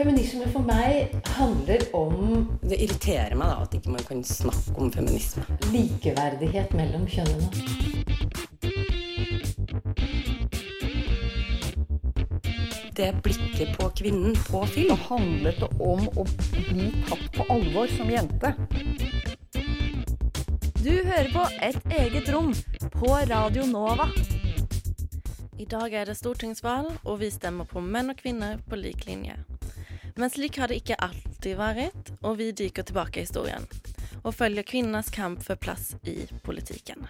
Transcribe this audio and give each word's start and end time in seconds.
Feminisme 0.00 0.46
for 0.48 0.64
meg 0.64 1.10
handler 1.36 1.82
om 1.92 2.46
Det 2.64 2.78
irriterer 2.80 3.34
meg 3.36 3.50
da 3.50 3.66
at 3.66 3.74
ikke 3.76 3.90
man 3.92 4.06
kan 4.08 4.22
snakke 4.24 4.72
om 4.80 4.88
feminisme. 4.94 5.44
likeverdighet 5.74 6.72
mellom 6.72 7.04
kjønnene. 7.04 7.50
Det 12.96 13.10
blikket 13.26 13.76
på 13.76 13.90
kvinnen 14.00 14.40
på 14.48 14.64
film. 14.72 14.96
handlet 15.10 15.60
det 15.60 15.70
om 15.84 16.08
å 16.16 16.24
bli 16.48 16.88
tatt 17.04 17.28
på 17.36 17.48
alvor 17.52 17.92
som 17.98 18.08
jente. 18.08 18.54
Du 20.80 20.94
hører 20.96 21.32
på 21.36 21.44
Et 21.60 21.80
eget 22.00 22.32
rom 22.32 22.54
på 22.96 23.12
Radio 23.28 23.68
Nova. 23.68 24.08
I 25.58 25.68
dag 25.68 25.92
er 25.92 26.04
det 26.08 26.16
stortingsvalg, 26.16 26.88
og 27.04 27.20
vi 27.20 27.28
stemmer 27.30 27.68
på 27.68 27.84
menn 27.84 28.08
og 28.08 28.16
kvinner 28.16 28.62
på 28.64 28.80
lik 28.80 29.04
linje. 29.04 29.36
Men 30.20 30.30
slik 30.30 30.58
har 30.58 30.68
det 30.68 30.82
ikke 30.82 30.98
alltid 31.00 31.54
vært, 31.56 32.10
og 32.20 32.34
vi 32.36 32.50
dykker 32.52 32.84
tilbake 32.84 33.22
i 33.22 33.24
historien. 33.24 33.64
Og 34.20 34.34
følger 34.36 34.66
kvinners 34.68 35.08
kamp 35.08 35.40
for 35.40 35.56
plass 35.56 35.94
i 36.04 36.26
politikken. 36.44 37.08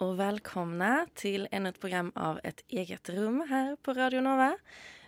Och 0.00 0.20
välkomna 0.20 1.06
till 1.14 1.48
ännu 1.50 1.68
ett 1.68 1.80
program 1.80 2.12
av 2.14 2.40
Ett 2.44 2.64
eget 2.68 3.08
rum 3.08 3.46
här 3.50 3.76
på 3.76 3.92
Radio 3.92 4.20
Nova. 4.20 4.58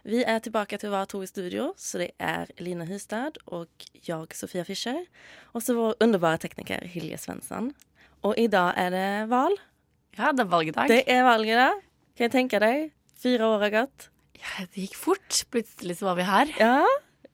Vi 0.03 0.25
är 0.25 0.41
tillbaka 0.41 0.79
till 0.79 0.89
våra 0.89 1.07
två 1.07 1.23
i 1.25 1.27
studio, 1.27 1.75
så 1.77 1.99
det 1.99 2.11
är 2.19 2.51
Lina 2.57 2.85
Hystad 2.85 3.33
och 3.45 3.69
jag, 3.93 4.35
Sofia 4.35 4.65
Fischer. 4.65 5.07
Och 5.43 5.63
så 5.63 5.75
vår 5.75 5.95
underbara 6.01 6.39
tekniker 6.39 6.81
Hilje 6.81 7.19
Svensson. 7.19 7.75
Och 8.21 8.37
idag 8.37 8.73
är 8.77 8.91
det 8.91 9.27
val. 9.27 9.57
Ja, 10.17 10.33
det 10.33 10.43
er 10.43 10.47
valgdag. 10.47 10.89
Det 10.89 11.13
är 11.13 11.23
valget 11.23 11.73
Kan 12.17 12.25
jag 12.25 12.33
tänka 12.33 12.59
dig? 12.59 12.91
Fyra 13.23 13.49
år 13.49 13.59
har 13.59 13.71
gått. 13.71 14.11
Ja, 14.33 14.67
det 14.75 14.81
gikk 14.81 14.97
fort. 14.97 15.51
Plutselig 15.51 15.99
så 15.99 16.05
var 16.05 16.15
vi 16.15 16.23
her. 16.23 16.55
Ja, 16.59 16.87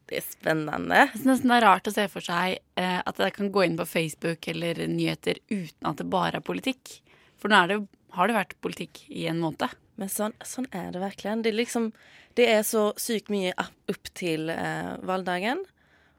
det 0.06 0.16
er 0.16 0.30
spennende. 0.30 0.94
Jeg 0.94 1.10
synes 1.10 1.26
nesten 1.26 1.50
det 1.50 1.58
er 1.58 1.66
rart 1.66 1.90
å 1.90 1.92
se 1.92 2.06
for 2.08 2.24
seg 2.24 2.58
eh, 2.78 3.02
at 3.02 3.18
jeg 3.18 3.34
kan 3.34 3.50
gå 3.52 3.66
inn 3.66 3.76
på 3.76 3.86
Facebook 3.88 4.48
eller 4.48 4.86
nyheter 4.86 5.42
uten 5.50 5.90
at 5.90 5.98
det 5.98 6.06
bare 6.06 6.38
er 6.38 6.46
politikk. 6.46 7.00
For 7.38 7.52
nå 7.52 7.64
det, 7.70 7.80
har 8.16 8.28
det 8.30 8.38
vært 8.38 8.56
politikk 8.64 9.04
i 9.08 9.26
en 9.30 9.42
måned. 9.42 9.74
Men 9.98 10.12
sånn, 10.12 10.36
sånn 10.46 10.68
er 10.74 10.92
det 10.94 11.02
virkelig. 11.02 11.40
Det 11.44 11.54
liksom, 11.54 11.90
det 12.38 12.46
er 12.52 12.62
så 12.66 12.90
sykt 13.00 13.32
mye 13.34 13.54
opp 13.58 14.12
til 14.18 14.50
eh, 14.54 14.94
valgdagen. 15.06 15.64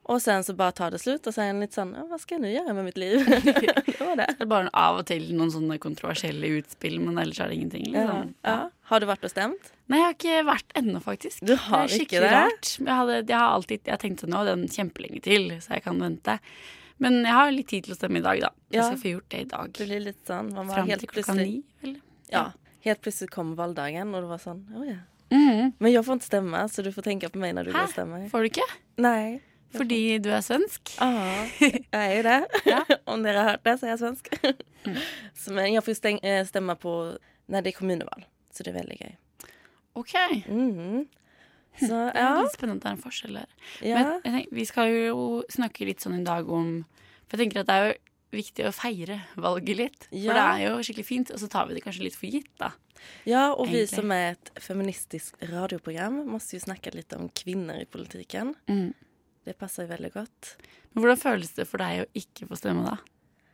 Og 0.09 0.17
sen 0.23 0.41
så 0.41 0.55
bare 0.57 0.73
tar 0.73 0.89
det 0.89 0.99
slut 1.03 1.27
er 1.29 1.51
en 1.51 1.59
litt 1.61 1.75
sånn, 1.77 1.91
hva 2.09 2.17
skal 2.17 2.39
jeg 2.39 2.41
nå 2.41 2.49
gjøre 2.49 2.73
med 2.73 2.87
mitt 2.87 2.97
liv? 2.97 3.19
det 3.45 3.99
var 3.99 4.17
det. 4.17 4.25
Det 4.39 4.45
er 4.45 4.49
bare 4.49 4.71
av 4.73 5.03
og 5.03 5.05
til 5.11 5.27
noen 5.37 5.51
sånne 5.53 5.77
kontroversielle 5.81 6.49
utspill, 6.57 6.97
men 7.03 7.19
ellers 7.21 7.37
er 7.43 7.51
det 7.51 7.59
ingenting. 7.59 7.91
Liksom. 7.93 8.31
ja. 8.47 8.55
Har 8.89 9.03
du 9.03 9.05
vært 9.05 9.27
og 9.27 9.33
stemt? 9.35 9.69
Nei, 9.85 9.99
jeg 9.99 10.07
har 10.07 10.17
ikke 10.17 10.41
vært 10.49 10.75
ennå, 10.81 11.03
faktisk. 11.03 11.43
Du 11.45 11.53
har 11.53 11.85
det 11.85 11.93
er 11.93 11.93
ikke 11.93 11.99
skikkelig 11.99 12.25
det? 12.25 12.33
rart. 12.39 12.71
Jeg, 12.79 12.95
hadde, 13.01 13.19
jeg 13.21 13.37
har 13.37 13.53
alltid 13.59 13.79
jeg 13.83 13.93
har 13.93 14.01
tenkt 14.01 14.25
sånn, 14.25 14.33
nå 14.33 14.43
den 14.49 14.65
kjempelenge 14.73 15.21
til, 15.29 15.47
så 15.61 15.77
jeg 15.77 15.85
kan 15.85 16.01
vente. 16.01 16.39
Men 17.03 17.21
jeg 17.23 17.35
har 17.35 17.51
litt 17.55 17.69
tid 17.71 17.87
til 17.87 17.95
å 17.95 17.97
stemme 17.99 18.19
i 18.19 18.25
dag, 18.25 18.41
da. 18.43 18.49
Jeg 18.75 18.85
skal 18.85 18.99
få 19.01 19.11
gjort 19.13 19.29
det 19.31 19.43
i 19.43 19.49
dag. 19.53 19.75
Det 19.75 19.87
blir 19.87 20.01
litt 20.03 20.19
sånn, 20.27 20.49
man 20.55 20.67
var 20.67 20.81
Frem 20.81 20.89
helt 20.91 21.03
til 21.05 21.11
klokka 21.11 21.35
plutselig 21.35 21.51
ni, 21.51 21.61
eller? 21.85 22.01
Ja, 22.33 22.43
helt 22.85 23.03
plutselig 23.05 23.31
kom 23.33 23.53
valgdagen, 23.59 24.11
og 24.13 24.25
det 24.25 24.31
var 24.33 24.41
sånn, 24.43 24.65
å 24.75 24.87
ja. 24.87 24.99
Mm. 25.29 25.75
Men 25.77 25.93
jeg 25.93 26.03
får 26.05 26.19
ikke 26.19 26.27
stemme, 26.31 26.63
så 26.73 26.83
du 26.83 26.89
får 26.93 27.05
tenke 27.05 27.29
på 27.29 27.39
meg 27.41 27.53
når 27.55 27.69
du 27.69 27.71
Hæ? 27.71 27.77
går 27.77 27.87
og 27.87 27.93
stemmer. 27.93 28.25
Får 28.31 28.45
du 28.45 28.49
ikke? 28.49 28.67
Nei. 29.05 29.39
Fordi 29.75 29.99
du 30.17 30.31
er 30.33 30.41
svensk? 30.41 30.95
Ja, 30.97 31.09
jeg 31.61 31.83
er 31.93 32.13
jo 32.15 32.23
det. 32.25 32.37
Ja. 32.65 32.79
Om 33.13 33.21
dere 33.25 33.43
har 33.43 33.51
hørt 33.53 33.67
det, 33.67 33.75
så 33.77 33.85
er 33.85 33.93
jeg 33.93 34.01
svensk. 34.01 34.31
så, 35.43 35.53
men 35.53 35.75
jeg 35.75 35.85
får 35.85 36.09
eh, 36.17 36.41
stemme 36.49 36.75
på 36.81 36.95
når 37.49 37.65
det 37.65 37.73
er 37.73 37.77
kommunevalg, 37.77 38.25
så 38.53 38.65
det 38.65 38.73
er 38.73 38.79
veldig 38.81 38.99
gøy. 39.03 39.15
OK. 40.01 40.15
Mhm. 40.49 41.05
Så 41.77 41.95
Det 42.15 42.23
er 42.23 42.41
litt 42.41 42.55
spennende 42.55 42.79
at 42.79 42.85
det 42.85 42.91
er 42.91 42.97
en 42.97 43.03
forskjell 43.05 43.39
der. 43.41 43.57
ja. 43.85 43.95
Men 43.95 44.21
tenker, 44.25 44.55
vi 44.55 44.67
skal 44.67 44.93
jo 44.93 45.25
snakke 45.51 45.87
litt 45.87 46.03
sånn 46.03 46.19
i 46.19 46.27
dag 46.27 46.49
om 46.49 46.79
For 47.29 47.37
jeg 47.37 47.45
tenker 47.45 47.61
at 47.61 47.69
det 47.69 47.75
er 47.77 47.87
jo 47.91 47.97
viktig 48.29 48.65
å 48.65 48.73
feire 48.73 49.19
valget 49.41 49.77
litt. 49.77 50.07
For 50.09 50.37
det 50.37 50.45
er 50.45 50.63
jo 50.67 50.77
skikkelig 50.85 51.05
fint, 51.05 51.31
og 51.33 51.41
så 51.41 51.49
tar 51.49 51.67
vi 51.69 51.77
det 51.77 51.83
kanskje 51.85 52.05
litt 52.05 52.17
for 52.17 52.29
gitt, 52.29 52.51
da. 52.61 52.71
Ja, 53.23 53.53
och 53.53 53.69
vi 53.73 53.87
som 53.87 54.11
er 54.11 54.31
et 54.31 54.51
feministisk 54.59 55.35
radioprogram 55.39 56.25
måste 56.27 56.57
jo 56.57 56.63
snakke 56.65 56.91
litt 56.93 57.13
om 57.15 57.29
kvinner 57.29 57.81
i 57.81 57.85
politiken. 57.85 58.55
Mm. 58.67 58.93
Det 59.45 59.55
passer 59.57 59.85
jo 59.85 59.93
veldig 59.93 60.11
godt. 60.13 60.57
Men 60.91 61.03
hvordan 61.03 61.21
føles 61.21 61.53
det 61.55 61.65
for 61.69 61.81
deg 61.81 62.03
å 62.03 62.09
ikke 62.17 62.49
få 62.49 62.59
stemme, 62.59 62.83
da? 62.85 62.97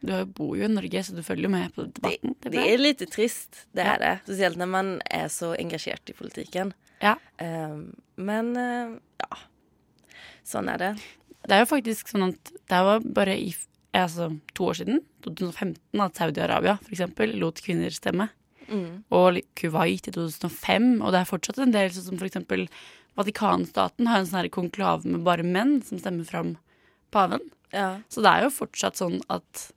Du 0.05 0.13
bor 0.37 0.57
jo 0.57 0.65
i 0.67 0.71
Norge, 0.71 1.03
så 1.03 1.15
du 1.15 1.21
følger 1.25 1.47
jo 1.47 1.53
med 1.53 1.73
på 1.75 1.85
debatten. 1.87 2.35
Det 2.43 2.61
er 2.61 2.81
litt 2.81 3.05
trist, 3.13 3.65
det 3.73 3.85
er 3.85 4.01
det. 4.01 4.13
Spesielt 4.25 4.59
når 4.59 4.69
man 4.69 4.91
er 5.09 5.29
så 5.33 5.53
engasjert 5.57 6.11
i 6.11 6.17
politiken. 6.17 6.73
Ja. 7.03 7.15
Um, 7.41 7.91
men 8.15 8.53
uh, 8.55 8.95
ja, 9.21 9.39
sånn 10.47 10.69
er 10.71 10.81
det. 10.81 10.91
Det 11.45 11.53
er 11.55 11.63
jo 11.63 11.69
faktisk 11.69 12.09
sånn 12.09 12.29
at 12.31 12.53
det 12.71 12.81
var 12.87 13.03
bare 13.17 13.35
i 13.37 13.51
altså, 13.95 14.31
to 14.57 14.69
år 14.71 14.79
siden, 14.81 15.01
2015, 15.25 15.77
at 16.03 16.19
Saudi-Arabia 16.19 16.77
eksempel 16.89 17.35
lot 17.41 17.61
kvinner 17.63 17.93
stemme. 17.93 18.29
Mm. 18.65 19.05
Og 19.13 19.41
Kuwait 19.57 20.09
i 20.09 20.13
2005, 20.13 21.01
og 21.01 21.13
det 21.13 21.21
er 21.21 21.29
fortsatt 21.29 21.61
en 21.61 21.73
del, 21.75 21.91
sånn 21.93 22.09
som 22.11 22.25
eksempel 22.25 22.67
Vatikanstaten 23.15 24.09
har 24.11 24.19
en 24.19 24.27
sånn 24.27 24.49
konklave 24.51 25.07
med 25.07 25.23
bare 25.23 25.45
menn 25.47 25.77
som 25.87 26.01
stemmer 26.01 26.27
fram 26.27 26.55
paven. 27.15 27.45
Ja. 27.71 28.01
Så 28.11 28.23
det 28.25 28.31
er 28.31 28.43
jo 28.43 28.55
fortsatt 28.57 28.99
sånn 28.99 29.21
at 29.31 29.69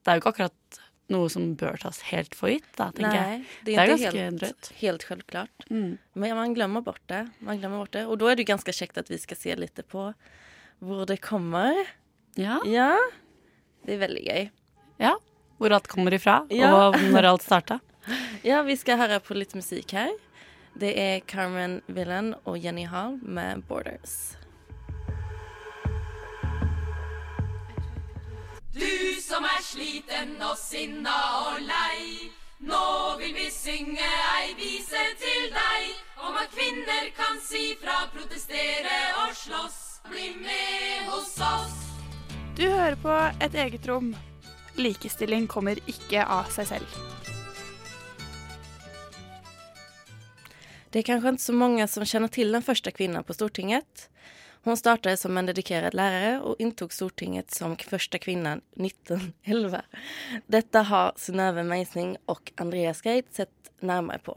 det 0.00 0.12
er 0.12 0.16
jo 0.16 0.22
ikke 0.22 0.32
akkurat 0.32 0.78
noe 1.08 1.28
som 1.32 1.54
bør 1.56 1.78
tas 1.80 2.00
helt 2.10 2.34
for 2.36 2.48
gitt, 2.52 2.66
da, 2.76 2.90
tenker 2.92 3.14
jeg. 3.16 3.38
Det 3.40 3.64
det 3.64 3.74
Det 3.74 3.78
er 3.78 3.88
ganske 3.92 4.12
helt, 4.18 4.40
drøyt. 4.42 4.70
helt 4.80 5.02
selvklart. 5.08 5.66
Mm. 5.70 5.98
Men 6.14 6.36
man 6.36 6.54
glemmer 6.54 6.82
bort 6.84 7.00
det. 7.08 7.22
Man 7.40 7.58
glemmer 7.60 7.78
bort 7.78 7.92
det. 7.92 8.06
Og 8.06 8.18
da 8.18 8.30
er 8.30 8.36
det 8.36 8.42
ju 8.44 8.52
ganska 8.52 8.72
käckt 8.72 8.98
att 8.98 9.10
vi 9.10 9.18
skal 9.18 9.36
se 9.36 9.56
litt 9.56 9.80
på 9.88 10.12
hvor 10.80 11.06
det 11.06 11.16
kommer. 11.20 11.74
Ja. 12.36 12.60
Ja, 12.66 12.96
det 13.86 13.94
er 13.94 13.98
veldig 14.06 14.24
gøy. 14.26 14.50
ja. 14.98 15.16
Hvor 15.58 15.72
alt 15.74 15.88
kommer 15.88 16.12
ifra, 16.14 16.46
Ja. 16.50 16.68
og 16.88 16.94
når 17.10 17.24
alt 17.24 17.42
starta. 17.42 17.80
Ja, 18.44 18.62
vi 18.62 18.76
skal 18.76 18.96
høre 18.96 19.18
på 19.20 19.34
litt 19.34 19.54
musik 19.54 19.90
her. 19.92 20.10
Det 20.78 20.92
er 20.96 21.20
Carmen 21.26 21.82
Villan 21.88 22.34
og 22.46 22.58
Jenny 22.62 22.84
Hall 22.86 23.18
med 23.22 23.64
Borders. 23.66 24.36
Som 29.38 29.46
er 29.46 29.60
sliten 29.62 30.30
og 30.42 30.56
sinna 30.58 31.16
og 31.46 31.60
lei. 31.62 32.30
Nå 32.66 32.86
vil 33.20 33.36
vi 33.36 33.44
synge 33.54 34.06
ei 34.34 34.48
vise 34.58 35.02
til 35.20 35.44
deg 35.54 36.24
om 36.26 36.34
at 36.40 36.50
kvinner 36.50 37.06
kan 37.14 37.38
si 37.44 37.76
fra, 37.78 38.00
protestere 38.10 38.96
og 39.22 39.36
slåss. 39.38 39.76
Bli 40.08 40.32
med 40.40 41.06
hos 41.12 41.36
oss. 41.44 41.76
Du 42.58 42.64
hører 42.66 42.98
på 42.98 43.14
Et 43.46 43.54
eget 43.54 43.86
rom. 43.86 44.10
Likestilling 44.74 45.46
kommer 45.46 45.78
ikke 45.86 46.24
av 46.26 46.50
seg 46.50 46.72
selv. 46.72 46.98
Det 50.90 51.04
er 51.04 51.10
kanskje 51.12 51.36
ikke 51.36 51.46
så 51.46 51.54
mange 51.54 51.86
som 51.86 52.02
kjenner 52.02 52.34
til 52.34 52.50
den 52.50 52.66
første 52.66 52.90
kvinnen 52.90 53.22
på 53.22 53.38
Stortinget. 53.38 54.08
Hon 54.64 54.76
startet 54.76 55.20
som 55.20 55.36
en 55.38 55.46
dedikert 55.46 55.94
lærer 55.94 56.42
og 56.42 56.58
inntok 56.62 56.92
Stortinget 56.92 57.54
som 57.54 57.76
første 57.78 58.18
kvinne 58.20 58.58
1911. 58.76 59.82
Dette 60.50 60.82
har 60.90 61.14
Synnøve 61.20 61.64
Meisning 61.64 62.16
og 62.26 62.50
Andreas 62.58 63.02
Geit 63.06 63.30
sett 63.34 63.72
nærmere 63.80 64.18
på. 64.18 64.34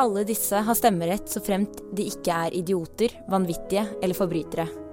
Alle 0.00 0.22
disse 0.24 0.56
har 0.64 0.78
stemmerett 0.78 1.28
så 1.28 1.42
fremt 1.44 1.82
de 1.92 2.06
ikke 2.08 2.32
er 2.46 2.54
idioter, 2.56 3.12
vanvittige 3.28 3.84
eller 4.00 4.16
forbrytere. 4.16 4.89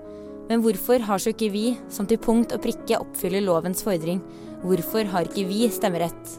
Men 0.48 0.64
hvorfor 0.64 1.04
har 1.04 1.20
så 1.20 1.34
ikke 1.34 1.52
vi, 1.52 1.66
som 1.92 2.08
til 2.08 2.20
punkt 2.24 2.54
og 2.56 2.64
prikke 2.64 3.00
oppfyller 3.02 3.44
lovens 3.44 3.84
fordring, 3.84 4.22
hvorfor 4.64 5.10
har 5.12 5.28
ikke 5.28 5.48
vi 5.50 5.68
stemmerett? 5.74 6.38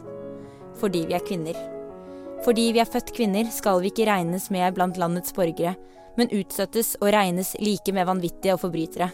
Fordi 0.79 1.05
vi 1.09 1.17
er 1.17 1.25
kvinner. 1.25 1.57
Fordi 2.45 2.69
vi 2.73 2.81
er 2.81 2.89
født 2.89 3.13
kvinner, 3.15 3.49
skal 3.53 3.81
vi 3.83 3.91
ikke 3.91 4.07
regnes 4.09 4.47
med 4.53 4.73
blant 4.77 4.97
landets 4.97 5.35
borgere, 5.35 5.75
men 6.17 6.31
utstøttes 6.35 6.95
og 6.99 7.11
regnes 7.13 7.53
like 7.61 7.93
med 7.95 8.07
vanvittige 8.09 8.55
og 8.55 8.63
forbrytere. 8.63 9.09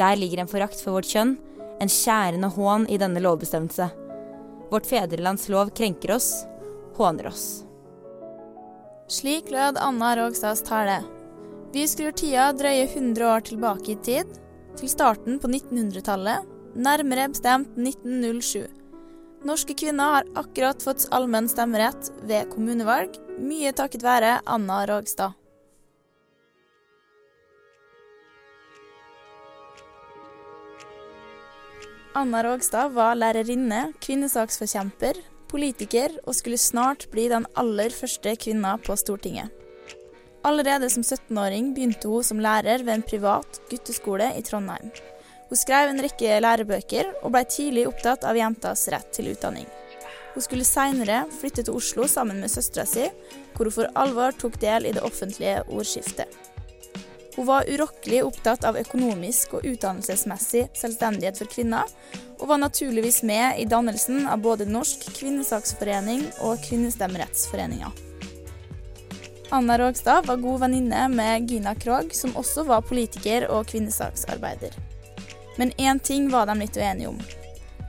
Der 0.00 0.18
ligger 0.18 0.42
en 0.42 0.50
forakt 0.50 0.80
for 0.82 0.98
vårt 0.98 1.08
kjønn, 1.10 1.36
en 1.80 1.90
skjærende 1.90 2.50
hån 2.52 2.86
i 2.92 2.98
denne 3.00 3.22
lovbestemmelse. 3.24 3.88
Vårt 4.70 4.86
fedrelands 4.86 5.48
lov 5.50 5.72
krenker 5.76 6.14
oss, 6.18 6.44
håner 6.98 7.30
oss. 7.32 7.46
Slik 9.10 9.50
lød 9.50 9.80
Anna 9.80 10.12
Rogstads 10.18 10.62
tale. 10.66 11.00
Vi 11.70 11.84
skrur 11.86 12.10
tida 12.18 12.48
drøye 12.58 12.88
100 12.88 13.26
år 13.30 13.44
tilbake 13.46 13.92
i 13.92 13.98
tid, 14.02 14.30
til 14.74 14.90
starten 14.90 15.36
på 15.38 15.46
1900-tallet, 15.46 16.48
nærmere 16.74 17.28
bestemt 17.30 17.76
1907. 17.78 18.64
Norske 19.46 19.76
kvinner 19.78 20.16
har 20.16 20.32
akkurat 20.42 20.82
fått 20.82 21.06
allmenn 21.14 21.46
stemmerett 21.48 22.10
ved 22.26 22.50
kommunevalg, 22.50 23.14
mye 23.38 23.70
takket 23.70 24.02
være 24.02 24.40
Anna 24.50 24.80
Rogstad. 24.90 25.38
Anna 32.18 32.42
Rogstad 32.48 32.90
var 32.98 33.14
lærerinne, 33.14 33.92
kvinnesaksforkjemper, 34.02 35.22
politiker 35.54 36.18
og 36.26 36.34
skulle 36.34 36.58
snart 36.58 37.06
bli 37.14 37.30
den 37.30 37.46
aller 37.54 37.94
første 37.94 38.34
kvinna 38.42 38.74
på 38.82 38.98
Stortinget. 38.98 39.59
Allerede 40.42 40.90
som 40.90 41.02
17-åring 41.02 41.74
begynte 41.74 42.08
hun 42.08 42.24
som 42.24 42.40
lærer 42.40 42.80
ved 42.84 42.94
en 42.94 43.02
privat 43.04 43.60
gutteskole 43.70 44.30
i 44.38 44.42
Trondheim. 44.42 44.88
Hun 45.50 45.58
skrev 45.58 45.90
en 45.90 46.00
rekke 46.00 46.38
lærebøker 46.40 47.10
og 47.20 47.34
ble 47.34 47.42
tidlig 47.44 47.84
opptatt 47.90 48.24
av 48.24 48.38
jentas 48.38 48.86
rett 48.88 49.10
til 49.12 49.28
utdanning. 49.34 49.66
Hun 50.32 50.46
skulle 50.46 50.64
seinere 50.64 51.24
flytte 51.40 51.66
til 51.66 51.76
Oslo 51.76 52.06
sammen 52.08 52.40
med 52.40 52.52
søstera 52.52 52.86
si, 52.88 53.10
hvor 53.52 53.68
hun 53.68 53.76
for 53.80 53.92
alvor 53.98 54.32
tok 54.40 54.56
del 54.62 54.88
i 54.88 54.94
det 54.96 55.04
offentlige 55.04 55.60
ordskiftet. 55.68 56.30
Hun 57.36 57.46
var 57.46 57.68
urokkelig 57.68 58.24
opptatt 58.24 58.64
av 58.64 58.78
økonomisk 58.80 59.58
og 59.58 59.66
utdannelsesmessig 59.66 60.68
selvstendighet 60.78 61.38
for 61.40 61.52
kvinner, 61.52 61.84
og 62.40 62.48
var 62.48 62.62
naturligvis 62.64 63.22
med 63.28 63.60
i 63.60 63.68
dannelsen 63.68 64.24
av 64.24 64.40
både 64.40 64.68
Norsk 64.70 65.10
kvinnesaksforening 65.18 66.24
og 66.46 66.62
Kvinnestemmerettsforeninga. 66.64 67.92
Anna 69.52 69.78
Rogstad 69.78 70.26
var 70.26 70.36
god 70.36 70.60
venninne 70.60 71.08
med 71.08 71.50
Gina 71.50 71.74
Krog, 71.74 72.14
som 72.14 72.36
også 72.38 72.62
var 72.68 72.84
politiker 72.86 73.48
og 73.50 73.66
kvinnesaksarbeider. 73.66 74.76
Men 75.58 75.72
én 75.72 75.98
ting 75.98 76.28
var 76.30 76.46
de 76.46 76.54
litt 76.60 76.78
uenige 76.78 77.10
om. 77.10 77.18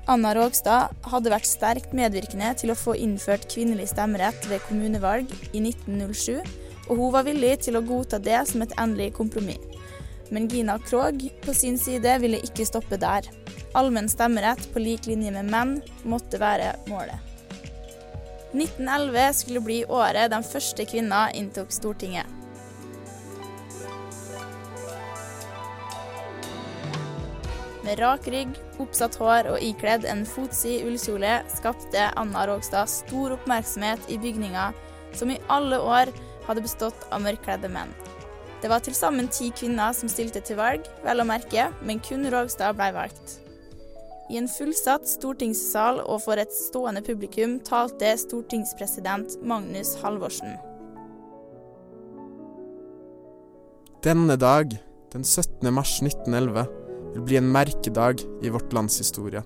Anna 0.09 0.33
Rogstad 0.33 0.89
hadde 1.05 1.29
vært 1.29 1.45
sterkt 1.45 1.93
medvirkende 1.93 2.49
til 2.57 2.73
å 2.73 2.79
få 2.79 2.95
innført 2.97 3.45
kvinnelig 3.53 3.91
stemmerett 3.93 4.49
ved 4.49 4.65
kommunevalg 4.65 5.29
i 5.53 5.61
1907, 5.61 6.41
og 6.89 6.97
hun 6.97 7.13
var 7.13 7.29
villig 7.29 7.53
til 7.67 7.77
å 7.77 7.85
godta 7.85 8.17
det 8.17 8.41
som 8.49 8.65
et 8.65 8.73
endelig 8.81 9.11
kompromiss. 9.21 9.61
Men 10.33 10.49
Gina 10.49 10.79
Krog 10.81 11.27
på 11.45 11.53
sin 11.53 11.77
side 11.77 12.17
ville 12.23 12.41
ikke 12.41 12.65
stoppe 12.65 12.97
der. 12.97 13.27
Allmenn 13.77 14.09
stemmerett 14.09 14.65
på 14.73 14.81
lik 14.81 15.05
linje 15.05 15.35
med 15.37 15.53
menn 15.53 15.81
måtte 16.09 16.41
være 16.41 16.73
målet. 16.89 17.30
1911 18.51 19.33
skulle 19.33 19.63
bli 19.63 19.79
året 19.87 20.31
den 20.31 20.43
første 20.43 20.85
kvinna 20.85 21.29
inntok 21.37 21.71
Stortinget. 21.71 22.27
Med 27.81 27.97
rak 27.99 28.27
rygg, 28.29 28.51
oppsatt 28.83 29.15
hår 29.17 29.47
og 29.55 29.63
ikledd 29.65 30.05
en 30.05 30.21
fotsid 30.29 30.85
ullkjole 30.85 31.39
skapte 31.49 32.09
Anna 32.19 32.43
Rogstad 32.49 32.91
stor 32.91 33.33
oppmerksomhet 33.39 34.05
i 34.13 34.19
bygninga 34.21 34.69
som 35.17 35.31
i 35.33 35.39
alle 35.49 35.79
år 35.81 36.11
hadde 36.45 36.63
bestått 36.63 37.07
av 37.09 37.23
mørkkledde 37.25 37.71
menn. 37.73 37.89
Det 38.61 38.69
var 38.69 38.83
til 38.85 38.93
sammen 38.93 39.31
ti 39.33 39.49
kvinner 39.57 39.95
som 39.97 40.11
stilte 40.11 40.43
til 40.45 40.59
valg, 40.59 40.85
vel 41.01 41.23
å 41.23 41.25
merke, 41.25 41.71
men 41.81 42.03
kun 42.05 42.27
Rogstad 42.29 42.77
ble 42.77 42.91
valgt. 42.93 43.39
I 44.31 44.37
en 44.39 44.47
fullsatt 44.47 45.09
stortingssal 45.11 45.97
og 46.05 46.21
for 46.23 46.39
et 46.39 46.53
stående 46.55 47.01
publikum 47.03 47.57
talte 47.67 48.13
stortingspresident 48.15 49.41
Magnus 49.43 49.97
Halvorsen. 49.99 50.53
Denne 54.05 54.37
dag, 54.39 54.71
den 55.11 55.25
17. 55.27 55.67
mars 55.75 55.97
1911, 55.99 56.63
vil 57.11 57.25
bli 57.27 57.41
en 57.41 57.51
merkedag 57.51 58.23
i 58.41 58.53
vårt 58.53 58.71
lands 58.73 59.01
historie. 59.03 59.43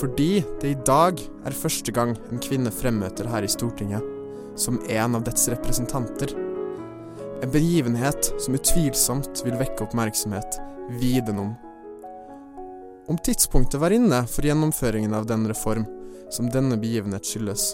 Fordi 0.00 0.42
det 0.60 0.74
i 0.74 0.80
dag 0.82 1.22
er 1.46 1.56
første 1.56 1.94
gang 1.94 2.16
en 2.32 2.42
kvinne 2.42 2.74
fremmøter 2.74 3.30
her 3.30 3.46
i 3.46 3.52
Stortinget, 3.52 4.02
som 4.58 4.82
en 4.90 5.14
av 5.14 5.22
dets 5.30 5.46
representanter. 5.54 6.34
En 7.46 7.54
begivenhet 7.54 8.34
som 8.42 8.58
utvilsomt 8.58 9.46
vil 9.46 9.56
vekke 9.62 9.86
oppmerksomhet 9.86 10.58
viden 10.98 11.38
om. 11.46 11.56
Om 13.08 13.18
tidspunktet 13.18 13.80
var 13.80 13.90
inne 13.90 14.26
for 14.28 14.44
gjennomføringen 14.44 15.14
av 15.16 15.26
den 15.26 15.46
reform 15.48 15.86
som 16.30 16.50
denne 16.52 16.76
begivenhet 16.76 17.24
skyldes, 17.24 17.70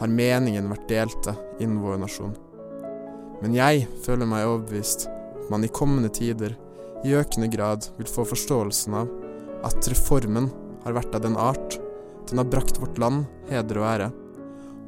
har 0.00 0.08
meningen 0.08 0.70
vært 0.72 0.86
delte 0.88 1.34
innen 1.60 1.82
vår 1.82 1.98
nasjon. 2.00 2.32
Men 3.42 3.58
jeg 3.58 3.84
føler 4.06 4.30
meg 4.30 4.46
overbevist 4.48 5.04
at 5.10 5.50
man 5.52 5.66
i 5.66 5.72
kommende 5.76 6.08
tider 6.16 6.56
i 7.04 7.12
økende 7.12 7.50
grad 7.52 7.90
vil 7.98 8.08
få 8.08 8.24
forståelsen 8.32 8.96
av 9.02 9.12
at 9.68 9.92
reformen 9.92 10.48
har 10.86 10.96
vært 10.96 11.12
av 11.18 11.26
den 11.28 11.36
art, 11.36 11.76
den 12.32 12.40
har 12.40 12.48
brakt 12.48 12.80
vårt 12.80 12.96
land 13.04 13.28
heder 13.52 13.82
og 13.82 13.88
ære, 13.90 14.10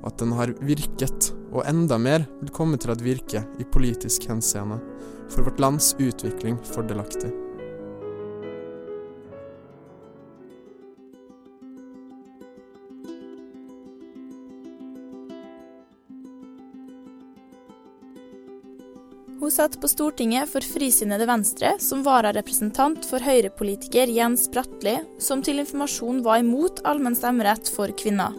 og 0.01 0.09
at 0.09 0.19
den 0.25 0.33
har 0.41 0.57
virket, 0.65 1.35
og 1.53 1.69
enda 1.69 2.01
mer 2.01 2.25
vil 2.41 2.57
komme 2.57 2.81
til 2.81 2.97
å 2.97 3.01
virke 3.05 3.45
i 3.61 3.69
politisk 3.77 4.25
henseende, 4.33 4.81
for 5.29 5.45
vårt 5.45 5.61
lands 5.61 5.93
utvikling 6.01 6.57
fordelaktig. 6.73 7.42
Satt 19.53 19.81
på 19.81 19.89
Stortinget 19.89 20.49
for 20.49 20.65
Frisinnede 20.65 21.27
Venstre 21.29 21.75
som 21.83 22.03
vararepresentant 22.07 23.05
for 23.05 23.23
høyrepolitiker 23.23 24.11
Jens 24.11 24.47
Bratli, 24.53 24.97
som 25.21 25.43
til 25.45 25.61
informasjon 25.61 26.23
var 26.25 26.41
imot 26.41 26.81
allmenn 26.89 27.17
stemmerett 27.19 27.69
for 27.75 27.93
kvinner. 27.99 28.33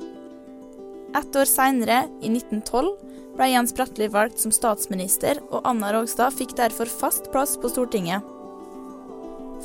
Ett 1.13 1.35
år 1.37 1.49
seinere, 1.49 2.03
i 2.25 2.31
1912, 2.33 2.93
ble 3.37 3.49
Jens 3.51 3.73
Bratli 3.77 4.07
valgt 4.09 4.41
som 4.41 4.53
statsminister, 4.53 5.41
og 5.51 5.67
Anna 5.69 5.91
Rogstad 5.93 6.33
fikk 6.33 6.55
derfor 6.57 6.89
fast 6.89 7.29
plass 7.33 7.53
på 7.61 7.69
Stortinget. 7.69 8.25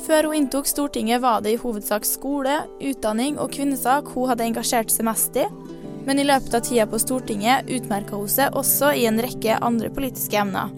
Før 0.05 0.29
hun 0.29 0.37
inntok 0.43 0.69
Stortinget 0.69 1.23
var 1.23 1.41
det 1.43 1.55
i 1.55 1.61
hovedsak 1.61 2.05
skole, 2.07 2.61
utdanning 2.79 3.39
og 3.41 3.51
kvinnesak 3.57 4.13
hun 4.13 4.29
hadde 4.29 4.45
engasjert 4.45 4.93
seg 4.93 5.09
mest 5.09 5.39
i, 5.41 5.47
men 6.05 6.21
i 6.21 6.27
løpet 6.29 6.53
av 6.55 6.63
tida 6.65 6.85
på 6.89 7.01
Stortinget 7.01 7.67
utmerka 7.73 8.21
hun 8.21 8.29
seg 8.31 8.55
også 8.57 8.93
i 8.95 9.09
en 9.09 9.19
rekke 9.21 9.57
andre 9.65 9.89
politiske 9.93 10.39
emner. 10.39 10.69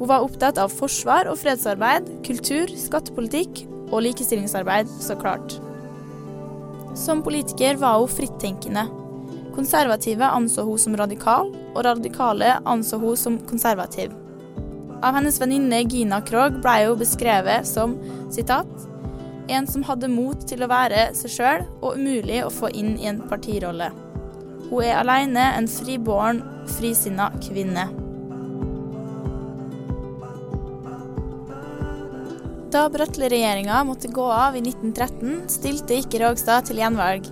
Hun 0.00 0.08
var 0.08 0.24
opptatt 0.24 0.56
av 0.56 0.72
forsvar 0.72 1.28
og 1.28 1.36
fredsarbeid, 1.42 2.06
kultur, 2.24 2.70
skattepolitikk 2.72 3.66
og 3.90 4.00
likestillingsarbeid, 4.06 4.88
så 5.04 5.12
klart. 5.20 5.58
Som 6.96 7.20
politiker 7.22 7.76
var 7.76 8.00
hun 8.00 8.08
frittenkende. 8.08 8.86
Konservative 9.52 10.24
anså 10.24 10.64
hun 10.64 10.80
som 10.80 10.96
radikal, 10.96 11.52
og 11.74 11.84
radikale 11.84 12.56
anså 12.64 12.96
hun 13.02 13.20
som 13.20 13.36
konservativ. 13.44 14.16
Av 15.04 15.18
hennes 15.18 15.36
venninne 15.40 15.84
Gina 15.84 16.22
Krog 16.24 16.62
ble 16.64 16.78
hun 16.86 16.98
beskrevet 17.00 17.68
som 17.68 17.98
sitat, 18.32 18.72
en 19.52 19.68
som 19.68 19.84
hadde 19.84 20.08
mot 20.08 20.48
til 20.48 20.64
å 20.64 20.70
være 20.70 21.10
seg 21.18 21.36
sjøl 21.36 21.64
og 21.82 21.98
umulig 22.00 22.40
å 22.46 22.52
få 22.54 22.72
inn 22.72 22.94
i 22.96 23.10
en 23.12 23.20
partirolle. 23.28 23.92
Hun 24.70 24.80
er 24.80 25.00
alene 25.02 25.50
en 25.58 25.68
friborn, 25.68 26.40
frisinna 26.78 27.34
kvinne. 27.44 27.90
Da 32.70 32.84
Bratteli-regjeringa 32.86 33.84
måtte 33.84 34.08
gå 34.08 34.24
av 34.30 34.54
i 34.54 34.60
1913, 34.62 35.48
stilte 35.50 35.96
ikke 35.98 36.20
Rogstad 36.22 36.68
til 36.68 36.78
gjenvalg. 36.78 37.24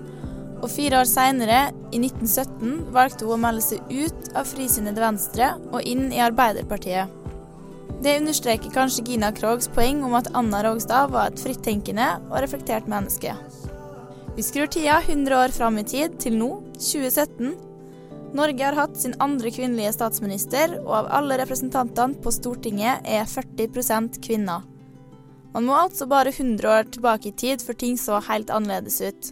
Og 0.58 0.66
fire 0.72 0.98
år 0.98 1.06
seinere, 1.06 1.60
i 1.94 2.00
1917, 2.00 2.88
valgte 2.94 3.28
hun 3.28 3.36
å 3.36 3.42
melde 3.44 3.62
seg 3.62 3.92
ut 3.92 4.32
av 4.34 4.48
Frisinnede 4.50 4.98
Venstre 4.98 5.52
og 5.70 5.86
inn 5.86 6.08
i 6.10 6.18
Arbeiderpartiet. 6.24 7.12
Det 8.02 8.16
understreker 8.18 8.74
kanskje 8.74 9.04
Gina 9.06 9.30
Krogs 9.34 9.70
poeng 9.76 10.00
om 10.06 10.16
at 10.18 10.30
Anna 10.38 10.64
Rogstad 10.66 11.12
var 11.14 11.30
et 11.30 11.42
frittenkende 11.42 12.08
og 12.32 12.40
reflektert 12.42 12.90
menneske. 12.90 13.36
Vi 14.34 14.46
skrur 14.46 14.66
tida 14.70 14.96
100 15.04 15.38
år 15.38 15.54
fram 15.54 15.78
i 15.78 15.84
tid, 15.86 16.16
til 16.18 16.34
nå, 16.40 16.48
2017. 16.82 17.54
Norge 18.38 18.66
har 18.66 18.78
hatt 18.78 18.98
sin 18.98 19.14
andre 19.22 19.54
kvinnelige 19.54 19.94
statsminister, 19.94 20.80
og 20.82 20.96
av 20.98 21.12
alle 21.20 21.38
representantene 21.38 22.18
på 22.22 22.34
Stortinget 22.34 23.06
er 23.06 23.30
40% 23.30 24.18
kvinner. 24.26 24.66
Man 25.54 25.64
må 25.68 25.76
altså 25.78 26.06
bare 26.10 26.32
100 26.34 26.68
år 26.68 26.90
tilbake 26.92 27.30
i 27.30 27.36
tid 27.36 27.64
for 27.64 27.78
ting 27.78 27.96
så 28.00 28.20
helt 28.28 28.50
annerledes 28.52 29.00
ut. 29.00 29.30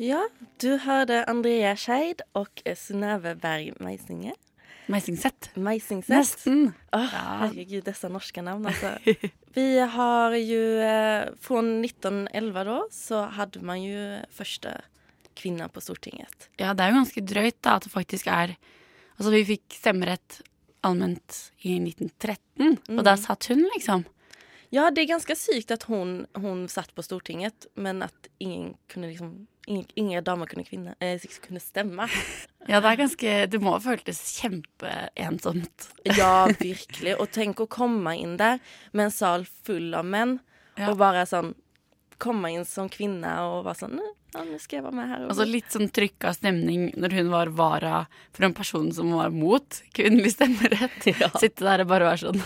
Ja, 0.00 0.24
du 0.58 0.72
hørte 0.82 1.22
Andrea 1.30 1.76
Scheid 1.78 2.24
og 2.34 2.64
Synnøve 2.78 3.36
Berg 3.38 3.76
Meisinger. 3.84 4.34
Meisingset. 4.90 5.48
Meisingset. 5.56 6.12
Nesten. 6.12 6.64
Åh, 6.92 7.12
herregud, 7.40 7.84
disse 7.86 8.08
norske 8.12 8.42
navnene, 8.44 8.72
altså. 8.74 9.14
Vi 9.56 9.68
har 9.78 10.34
jo 10.36 10.62
eh, 10.82 11.30
från 11.40 11.78
1911 11.86 12.64
da, 12.68 12.80
så 12.92 13.22
hadde 13.36 13.62
man 13.64 13.80
jo 13.80 14.02
første 14.34 14.74
kvinne 15.38 15.70
på 15.72 15.82
Stortinget. 15.82 16.50
Ja, 16.60 16.74
det 16.74 16.84
er 16.84 16.92
jo 16.92 16.98
ganske 16.98 17.24
drøyt 17.24 17.60
da, 17.62 17.78
at 17.78 17.86
det 17.86 17.94
faktisk 17.94 18.30
er 18.32 18.56
Altså, 19.14 19.30
vi 19.30 19.44
fikk 19.46 19.76
stemmerett 19.76 20.40
allment 20.84 21.40
i 21.64 21.78
1913, 21.80 22.38
Mm. 22.88 22.98
og 22.98 23.04
da 23.04 23.16
satt 23.18 23.48
hun, 23.50 23.64
liksom. 23.74 24.04
Ja, 24.70 24.88
det 24.90 25.04
er 25.04 25.12
ganske 25.14 25.34
sykt 25.38 25.70
at 25.74 25.84
hun, 25.90 26.26
hun 26.38 26.64
satt 26.68 26.92
på 26.94 27.02
Stortinget 27.02 27.66
men 27.76 28.02
at 28.02 28.28
ingen 28.42 28.76
kunne 28.90 29.08
liksom, 29.10 29.46
ingen, 29.66 29.86
ingen 29.96 30.24
damer 30.26 30.46
kunne, 30.50 30.64
kvinne, 30.66 30.94
eh, 31.00 31.18
kunne 31.42 31.60
stemme. 31.62 32.08
Ja, 32.68 32.80
det 32.80 32.88
er 32.94 32.96
ganske 33.02 33.32
Det 33.52 33.58
må 33.60 33.74
ha 33.74 33.80
føltes 33.84 34.20
kjempeensomt. 34.40 35.88
Ja, 36.16 36.46
virkelig. 36.60 37.16
Og 37.20 37.30
tenk 37.34 37.60
å 37.60 37.66
komme 37.68 38.14
inn 38.18 38.36
der 38.40 38.58
med 38.92 39.06
en 39.10 39.14
sal 39.14 39.44
full 39.66 39.92
av 39.94 40.04
menn, 40.08 40.38
Ja. 40.78 40.88
og 40.90 40.96
bare 40.98 41.22
sånn 41.28 41.52
Komme 42.22 42.50
inn 42.54 42.64
som 42.68 42.88
kvinne 42.92 43.30
og 43.48 43.64
være 43.66 43.80
sånn 43.84 43.98
Ja, 44.34 44.42
nå 44.42 44.58
skal 44.58 44.78
jeg 44.80 44.84
være 44.86 44.96
med 44.98 45.08
her. 45.12 45.24
Altså 45.28 45.44
litt 45.46 45.70
sånn 45.70 45.88
trykka 45.94 46.32
stemning 46.34 46.88
når 46.98 47.12
hun 47.20 47.28
var 47.30 47.50
vara 47.54 48.00
for 48.34 48.44
en 48.48 48.54
person 48.56 48.90
som 48.94 49.12
var 49.14 49.30
mot 49.34 49.80
kvinnelig 49.94 50.34
stemmerett. 50.36 51.00
Ja. 51.20 51.30
Sitte 51.38 51.64
der 51.66 51.84
og 51.84 51.90
bare 51.92 52.08
være 52.12 52.26
sånn 52.28 52.42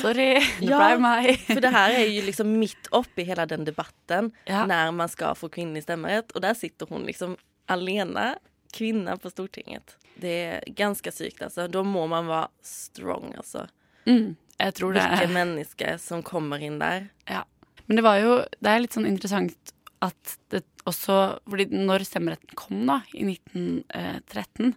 Sorry, 0.00 0.34
det 0.60 0.68
Ja, 0.68 0.78
ble 0.80 1.00
meg. 1.00 1.30
For 1.48 1.60
det 1.64 1.70
her 1.72 1.94
er 1.96 2.06
jo 2.08 2.22
liksom 2.26 2.50
midt 2.60 2.88
oppi 2.96 3.24
hele 3.28 3.46
den 3.48 3.64
debatten 3.68 4.30
Ja. 4.48 4.64
når 4.68 4.92
man 4.96 5.08
skal 5.12 5.34
få 5.38 5.48
kvinnelig 5.52 5.84
stemmerett, 5.86 6.32
og 6.36 6.42
der 6.44 6.54
sitter 6.56 6.88
hun 6.90 7.06
liksom 7.08 7.36
alene, 7.72 8.36
kvinne 8.76 9.16
på 9.20 9.30
Stortinget. 9.32 9.96
Det 10.20 10.32
er 10.46 10.66
ganske 10.76 11.10
sykt, 11.12 11.42
altså. 11.44 11.66
Da 11.72 11.82
må 11.84 12.06
man 12.08 12.28
være 12.28 12.48
strong, 12.64 13.32
altså. 13.36 13.66
Mm, 14.06 14.36
jeg 14.60 14.74
tror 14.78 14.94
det. 14.96 15.02
Hvilke 15.02 15.32
mennesker 15.34 15.98
som 16.00 16.22
kommer 16.24 16.62
inn 16.62 16.78
der. 16.80 17.08
Ja. 17.28 17.42
Men 17.86 17.98
det 17.98 18.04
var 18.06 18.18
jo 18.18 18.32
Det 18.58 18.70
er 18.70 18.82
litt 18.82 18.96
sånn 18.96 19.08
interessant 19.08 19.74
at 20.04 20.36
det 20.52 20.64
også 20.86 21.38
Fordi 21.48 21.66
når 21.72 22.04
stemmeretten 22.06 22.58
kom, 22.58 22.84
da, 22.86 23.00
i 23.10 23.24
1913, 23.26 24.74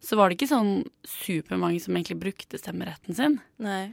så 0.00 0.16
var 0.16 0.30
det 0.30 0.38
ikke 0.38 0.54
sånn 0.54 0.70
supermange 1.04 1.82
som 1.84 1.96
egentlig 1.96 2.16
brukte 2.22 2.56
stemmeretten 2.56 3.16
sin. 3.18 3.34
Nei. 3.60 3.90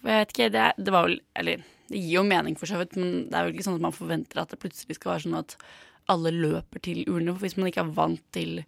For 0.00 0.10
jeg 0.10 0.24
vet 0.24 0.34
ikke, 0.34 0.48
det, 0.56 0.64
det 0.80 0.94
var 0.94 1.06
vel 1.06 1.20
Eller 1.38 1.62
det 1.90 2.00
gir 2.00 2.16
jo 2.20 2.26
mening 2.26 2.56
for 2.58 2.70
så 2.70 2.78
vidt, 2.80 2.96
men 2.98 3.28
det 3.30 3.38
er 3.38 3.46
jo 3.46 3.54
ikke 3.54 3.66
sånn 3.66 3.78
at 3.78 3.84
man 3.86 3.94
forventer 3.94 4.42
at 4.42 4.52
det 4.52 4.60
plutselig 4.62 4.94
skal 4.98 5.12
være 5.14 5.24
sånn 5.24 5.40
at 5.40 5.56
alle 6.10 6.30
løper 6.34 6.82
til 6.82 7.00
urnene. 7.06 7.34
For 7.34 7.46
hvis 7.46 7.56
man 7.58 7.70
ikke 7.70 7.82
er 7.82 7.96
vant 7.96 8.22
til 8.34 8.60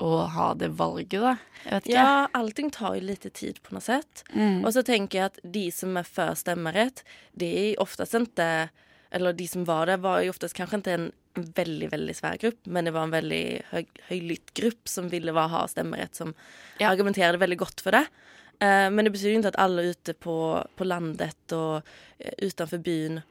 å 0.00 0.26
ha 0.32 0.48
det 0.56 0.70
valget, 0.78 1.20
da. 1.20 1.34
Jeg 1.64 1.72
vet 1.74 1.88
ikke. 1.90 1.94
Ja, 2.00 2.26
allting 2.38 2.70
tar 2.72 2.94
jo 2.96 3.04
litt 3.10 3.26
tid 3.36 3.58
på 3.62 3.74
noe 3.76 3.84
sett. 3.84 4.22
Mm. 4.32 4.62
Og 4.64 4.72
så 4.72 4.82
tenker 4.86 5.18
jeg 5.18 5.30
at 5.30 5.40
de 5.44 5.66
som 5.76 5.96
er 6.00 6.06
for 6.08 6.32
stemmerett, 6.40 7.02
det 7.36 7.50
er 7.62 7.82
oftest 7.84 8.16
ikke 8.16 8.70
Eller 9.12 9.32
de 9.34 9.46
som 9.50 9.64
var 9.66 9.86
der, 9.90 9.98
var 9.98 10.20
jo 10.22 10.30
oftest 10.30 10.54
kanskje 10.54 10.78
ikke 10.78 10.92
en 10.94 11.08
veldig, 11.56 11.88
veldig 11.90 12.14
svær 12.14 12.36
gruppe, 12.38 12.70
men 12.70 12.84
det 12.86 12.92
var 12.94 13.08
en 13.08 13.10
veldig 13.14 13.62
høy, 13.72 13.84
høylytt 14.08 14.52
gruppe 14.54 14.86
som 14.88 15.08
ville 15.10 15.32
ha 15.34 15.64
stemmerett, 15.66 16.14
som 16.14 16.32
Ja. 16.78 16.90
argumenterte 16.92 17.36
veldig 17.42 17.58
godt 17.58 17.80
for 17.82 17.90
det. 17.90 18.04
Eh, 18.60 18.88
men 18.90 19.04
det 19.04 19.12
betyr 19.12 19.32
jo 19.34 19.38
ikke 19.40 19.48
at 19.50 19.58
alle 19.58 19.82
ute 19.90 20.14
på, 20.14 20.36
på 20.76 20.84
landet 20.86 21.52
og 21.52 21.82
eh, 22.20 22.30
utenfor 22.38 22.78
byen 22.84 23.22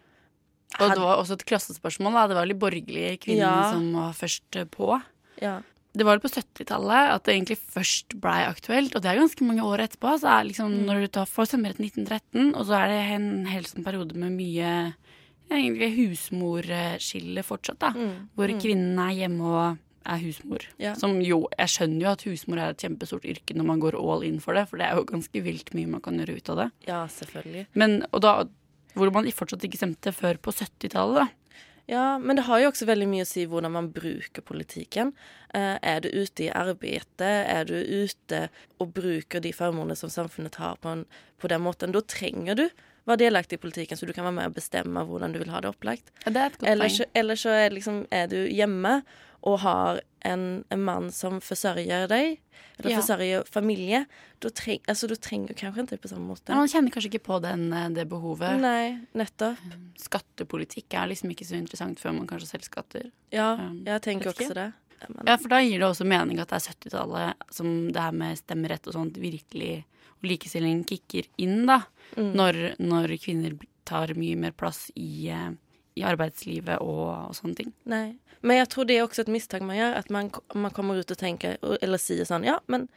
Og 0.79 0.89
det 0.91 0.99
var 0.99 1.17
også 1.17 1.33
et 1.39 1.45
klassespørsmål. 1.45 2.13
da 2.13 2.27
Det 2.27 2.35
var 2.35 2.45
de 2.45 2.53
borgerlige 2.59 3.17
kvinnene 3.23 3.39
Ja. 3.39 3.71
som 3.71 3.93
var 3.93 4.11
først 4.13 4.59
på. 4.75 5.01
Ja. 5.41 5.61
Det 5.97 6.05
var 6.05 6.19
på 6.21 6.29
70-tallet 6.29 7.13
at 7.15 7.23
det 7.25 7.33
egentlig 7.33 7.57
først 7.57 8.13
blei 8.21 8.43
aktuelt, 8.45 8.93
og 8.95 9.01
det 9.01 9.09
er 9.09 9.19
ganske 9.23 9.41
mange 9.47 9.63
år 9.65 9.81
etterpå. 9.87 10.11
Så 10.21 10.27
er 10.29 10.43
det 10.43 10.51
liksom, 10.53 10.75
Når 10.85 11.01
du 11.01 11.07
tar 11.07 11.25
for 11.25 11.45
stemmerett 11.49 11.79
1913, 11.81 12.53
og 12.55 12.65
så 12.69 12.77
er 12.77 12.87
det 12.93 12.99
en 13.15 13.45
hel 13.49 13.63
sånn 13.65 13.83
periode 13.83 14.13
med 14.15 14.31
mye 14.37 14.93
egentlig 15.49 15.89
husmorskille 15.97 17.43
fortsatt, 17.43 17.79
da. 17.81 17.89
Mm. 17.91 18.29
Hvor 18.37 18.49
Mm. 18.53 18.59
kvinnen 18.61 18.99
er 18.99 19.15
hjemme 19.17 19.41
og 19.41 19.77
er 20.05 20.17
husmor. 20.19 20.61
Ja. 20.79 20.93
Som 20.93 21.19
jo, 21.21 21.47
Jeg 21.57 21.67
skjønner 21.67 22.01
jo 22.01 22.07
at 22.11 22.21
husmor 22.23 22.57
er 22.57 22.69
et 22.69 22.77
kjempestort 22.77 23.25
yrke 23.25 23.55
når 23.55 23.65
man 23.65 23.79
går 23.79 23.95
all 23.95 24.23
in 24.23 24.39
for 24.39 24.53
det, 24.53 24.67
for 24.69 24.77
det 24.77 24.85
er 24.87 24.95
jo 24.95 25.03
ganske 25.05 25.43
vilt 25.43 25.73
mye 25.73 25.87
man 25.87 26.01
kan 26.01 26.17
gjøre 26.17 26.37
ut 26.37 26.49
av 26.49 26.55
det. 26.57 26.71
ja, 26.87 27.05
selvfølgelig. 27.07 27.67
Men, 27.75 28.03
og 28.13 28.21
da, 28.21 28.43
Hvor 28.95 29.11
man 29.13 29.25
fortsatt 29.31 29.61
ikke 29.63 29.77
stemte 29.77 30.11
før 30.11 30.37
på 30.41 30.51
70-tallet, 30.51 31.15
da. 31.15 31.27
Ja, 31.89 32.19
men 32.21 32.37
det 32.37 32.45
har 32.45 32.61
jo 32.61 32.69
også 32.69 32.85
veldig 32.85 33.07
mye 33.09 33.25
å 33.25 33.29
si 33.29 33.47
hvordan 33.49 33.73
man 33.73 33.87
bruker 33.93 34.45
politikken. 34.45 35.13
Eh, 35.57 35.77
er 35.81 36.03
du 36.05 36.11
ute 36.13 36.45
i 36.45 36.51
arbeidet, 36.53 37.31
er 37.49 37.65
du 37.65 37.73
ute 37.79 38.43
og 38.77 38.93
bruker 38.93 39.41
de 39.41 39.53
formålene 39.55 39.97
som 39.97 40.11
samfunnet 40.13 40.59
har 40.61 40.77
på, 40.83 40.93
en, 40.93 41.01
på 41.41 41.49
den 41.49 41.65
måten, 41.65 41.95
da 41.95 42.03
trenger 42.05 42.59
du 42.59 42.67
være 43.09 43.23
delaktig 43.25 43.57
i 43.57 43.63
politikken, 43.63 43.97
så 43.97 44.05
du 44.05 44.13
kan 44.13 44.27
være 44.27 44.37
med 44.37 44.51
og 44.51 44.59
bestemme 44.59 45.03
hvordan 45.07 45.33
du 45.33 45.39
vil 45.41 45.49
ha 45.53 45.61
det 45.63 45.71
opplagt. 45.71 46.11
Ja, 46.25 46.33
det 46.35 46.41
er 46.43 46.51
et 46.51 46.59
godt 46.59 46.69
Eller 46.69 46.85
poeng. 46.85 46.97
så, 46.97 47.09
eller 47.21 47.41
så 47.41 47.55
er, 47.55 47.73
liksom, 47.73 47.99
er 48.13 48.29
du 48.31 48.37
hjemme 48.45 48.99
og 49.49 49.59
har 49.63 50.01
en, 50.25 50.63
en 50.69 50.83
mann 50.83 51.11
som 51.11 51.39
forsørger 51.39 52.07
deg, 52.11 52.39
eller 52.79 52.91
Ja. 52.91 52.99
forsørger 53.01 53.47
familie. 53.47 54.05
Da 54.39 54.49
treng, 54.49 54.79
altså, 54.87 55.07
du 55.07 55.15
trenger 55.15 55.53
kanskje 55.53 55.83
ikke 55.95 56.01
på 56.07 56.11
samme 56.13 56.27
måte. 56.31 56.49
Ja, 56.49 56.55
man 56.55 56.67
kjenner 56.71 56.91
kanskje 56.91 57.11
ikke 57.13 57.23
på 57.27 57.41
den, 57.43 57.71
eh, 57.73 57.89
det 57.89 58.07
behovet. 58.09 58.59
Nei, 58.59 58.99
nettopp. 59.15 59.57
Skattepolitikk 59.99 60.93
er 60.97 61.07
liksom 61.11 61.31
ikke 61.33 61.45
så 61.47 61.57
interessant 61.59 61.99
før 62.01 62.15
man 62.17 62.27
kanskje 62.29 62.47
selv 62.55 62.67
skatter. 62.67 63.09
Ja, 63.35 63.53
Um, 63.59 63.83
jeg 63.85 64.01
tenker 64.01 64.31
også 64.33 64.53
det. 64.53 64.73
Men- 65.09 65.25
Ja, 65.27 65.37
for 65.37 65.47
da 65.49 65.59
gir 65.61 65.79
det 65.79 65.87
også 65.87 66.05
mening 66.05 66.39
at 66.39 66.49
det 66.49 66.55
er 66.59 66.73
70-tallet 66.73 67.33
som 67.51 67.87
det 67.91 68.01
her 68.01 68.11
med 68.11 68.37
stemmerett 68.37 68.85
og 68.87 68.93
sånt 68.93 69.13
virkelig 69.15 69.85
Og 70.21 70.27
likestilling 70.27 70.83
kicker 70.85 71.23
inn, 71.37 71.65
da. 71.65 71.83
Mm. 72.17 72.33
Når, 72.35 72.75
når 72.77 73.07
kvinner 73.23 73.57
tar 73.85 74.07
mye 74.15 74.35
mer 74.35 74.51
plass 74.51 74.91
i, 74.97 75.29
eh, 75.29 75.51
i 75.99 76.07
arbeidslivet 76.07 76.81
og, 76.81 77.05
og 77.29 77.37
sånne 77.37 77.61
ting. 77.61 77.71
Nei. 77.89 78.17
men 78.41 78.61
jeg 78.61 78.69
tror 78.71 78.87
det 78.87 78.97
er 78.97 79.05
også 79.05 79.25
et 79.25 79.33
misstag 79.35 79.63
man 79.67 79.77
gjør, 79.77 79.97
at 79.99 80.11
man, 80.15 80.31
man 80.55 80.75
kommer 80.75 80.99
ut 80.99 81.11
og 81.11 81.19
tenker 81.19 81.57
eller 81.81 82.01
sier 82.01 82.27
sånn 82.27 82.47
ja 82.47 82.59
men 82.71 82.87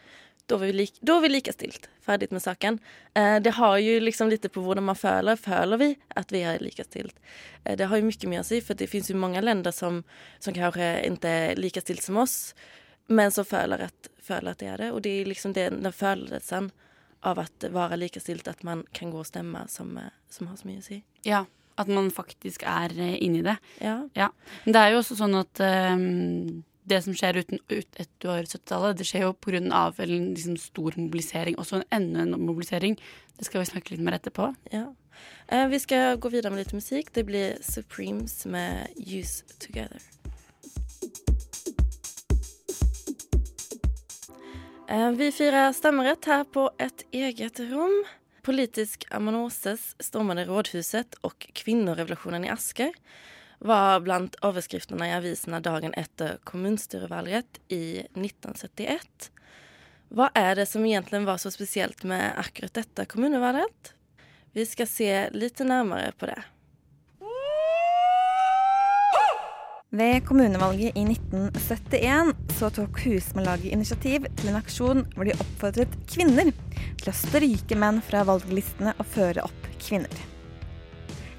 da 0.47 0.55
er 0.55 0.59
vi, 0.59 0.73
like, 0.73 0.99
då 1.01 1.17
är 1.17 1.21
vi 1.21 1.29
lika 1.29 1.53
stilt, 1.53 1.89
färdigt 2.01 2.31
med 2.31 2.43
saken. 2.43 2.79
Eh, 3.15 3.41
det 3.41 3.51
har 3.51 3.79
jo 3.79 4.01
liksom 4.01 4.29
litt 4.29 4.53
på 4.53 4.61
hvordan 4.61 4.85
man 4.85 4.97
føler, 4.97 5.37
føler 5.37 5.79
vi 5.79 5.89
at 6.17 6.33
vi 6.33 6.43
er 6.43 6.59
lika 6.59 6.85
stilt? 6.85 7.17
Eh, 7.65 7.77
det 7.77 7.87
har 7.87 7.97
jo 7.97 8.09
mye 8.09 8.29
med 8.29 8.43
å 8.43 8.47
si, 8.47 8.61
for 8.61 8.75
det 8.75 8.91
fins 8.91 9.11
jo 9.11 9.17
mange 9.17 9.41
länder 9.41 9.71
som, 9.71 10.03
som 10.43 10.55
kanskje 10.55 10.91
ikke 11.09 11.31
er 11.31 11.57
lika 11.57 11.81
stilt 11.81 12.03
som 12.03 12.19
oss, 12.21 12.55
men 13.07 13.31
som 13.31 13.47
føler 13.47 13.87
at, 13.87 14.11
føler 14.23 14.53
at 14.53 14.59
det 14.59 14.69
er 14.69 14.83
det. 14.83 14.91
Og 14.93 15.03
det 15.07 15.15
er 15.21 15.31
liksom 15.31 15.55
den, 15.55 15.83
den 15.87 15.95
følelsen 15.95 16.73
av 17.23 17.39
at 17.39 17.71
være 17.71 17.97
lika 17.97 18.21
stilt, 18.21 18.49
att 18.49 18.63
man 18.63 18.85
kan 18.93 19.11
gå 19.11 19.19
og 19.19 19.27
stemme, 19.27 19.69
som, 19.69 19.97
eh, 19.99 20.11
som 20.29 20.51
har 20.51 20.57
så 20.57 20.69
mye 20.69 20.83
å 20.83 20.89
si. 20.89 21.03
Ja, 21.23 21.45
At 21.81 21.89
man 21.89 22.11
faktisk 22.13 22.67
er 22.69 22.93
eh, 22.99 23.17
inni 23.25 23.43
det. 23.47 23.57
Ja. 23.81 24.29
Men 24.65 24.77
det 24.77 24.83
er 24.83 24.93
jo 24.93 25.01
også 25.01 25.17
sånn 25.19 25.39
at 25.39 25.63
um, 25.63 26.63
det 26.89 26.99
som 27.05 27.15
skjer 27.17 27.41
uten, 27.43 27.61
ut, 27.71 27.89
etter 28.01 28.49
70-tallet, 28.49 28.99
det 28.99 29.07
skjer 29.09 29.29
jo 29.29 29.35
av 29.73 30.01
en 30.03 30.33
liksom, 30.35 30.57
stor 30.61 30.99
mobilisering. 30.99 31.57
Også 31.59 31.81
en 31.81 31.87
enda 31.91 32.27
en 32.27 32.41
mobilisering. 32.41 32.99
Det 33.39 33.47
skal 33.47 33.63
vi 33.63 33.71
snakke 33.71 33.95
litt 33.95 34.05
mer 34.05 34.19
etterpå. 34.19 34.53
Ja. 34.75 34.91
Eh, 35.49 35.67
vi 35.69 35.79
skal 35.79 36.19
gå 36.19 36.29
videre 36.33 36.51
med 36.51 36.65
litt 36.65 36.75
musikk. 36.75 37.13
Det 37.15 37.25
blir 37.29 37.59
Supremes 37.63 38.45
med 38.47 38.89
Use 38.97 39.45
Together. 39.63 40.03
Eh, 44.89 45.11
vi 45.11 45.31
firer 45.33 45.73
stemmerett 45.73 46.25
her 46.25 46.45
på 46.45 46.71
ett 46.79 47.07
eget 47.13 47.61
rum. 47.61 48.03
Politisk 48.43 49.05
amanoses 49.11 49.97
stormade 49.99 50.45
rådhuset 50.45 51.15
och 51.15 51.47
kvinnorevolutionen 51.53 52.45
i 52.45 52.49
Asker 52.51 52.93
var 53.59 54.01
blant 54.01 54.35
overskriftene 54.43 55.07
i 55.09 55.13
avisene 55.15 55.61
dagen 55.63 55.95
etter 55.95 56.41
kommunstyrevalget 56.45 57.61
i 57.69 58.01
1971. 58.01 59.31
Hva 60.11 60.27
er 60.35 60.59
det 60.59 60.67
som 60.67 60.83
egentlig 60.83 61.23
var 61.29 61.39
så 61.39 61.53
spesielt 61.55 62.03
med 62.03 62.35
akkurat 62.43 62.75
dette 62.83 63.07
kommunevalget? 63.07 63.95
Vi 64.53 64.67
skal 64.67 64.91
se 64.91 65.13
litt 65.31 65.63
nærmere 65.63 66.11
på 66.19 66.27
det. 66.27 66.43
Ved 69.93 70.23
kommunevalget 70.25 70.97
i 70.97 71.03
1971 71.05 72.31
så 72.57 72.71
tok 72.73 73.01
Husmannlaget 73.05 73.75
initiativ 73.75 74.25
til 74.39 74.49
en 74.49 74.57
aksjon 74.57 75.03
hvor 75.13 75.29
de 75.29 75.35
oppfordret 75.37 75.99
kvinner 76.09 76.49
til 77.03 77.11
å 77.11 77.15
stryke 77.19 77.77
menn 77.77 77.99
fra 78.07 78.23
valglistene 78.25 78.95
og 78.97 79.11
føre 79.13 79.45
opp 79.45 79.69
kvinner. 79.77 80.23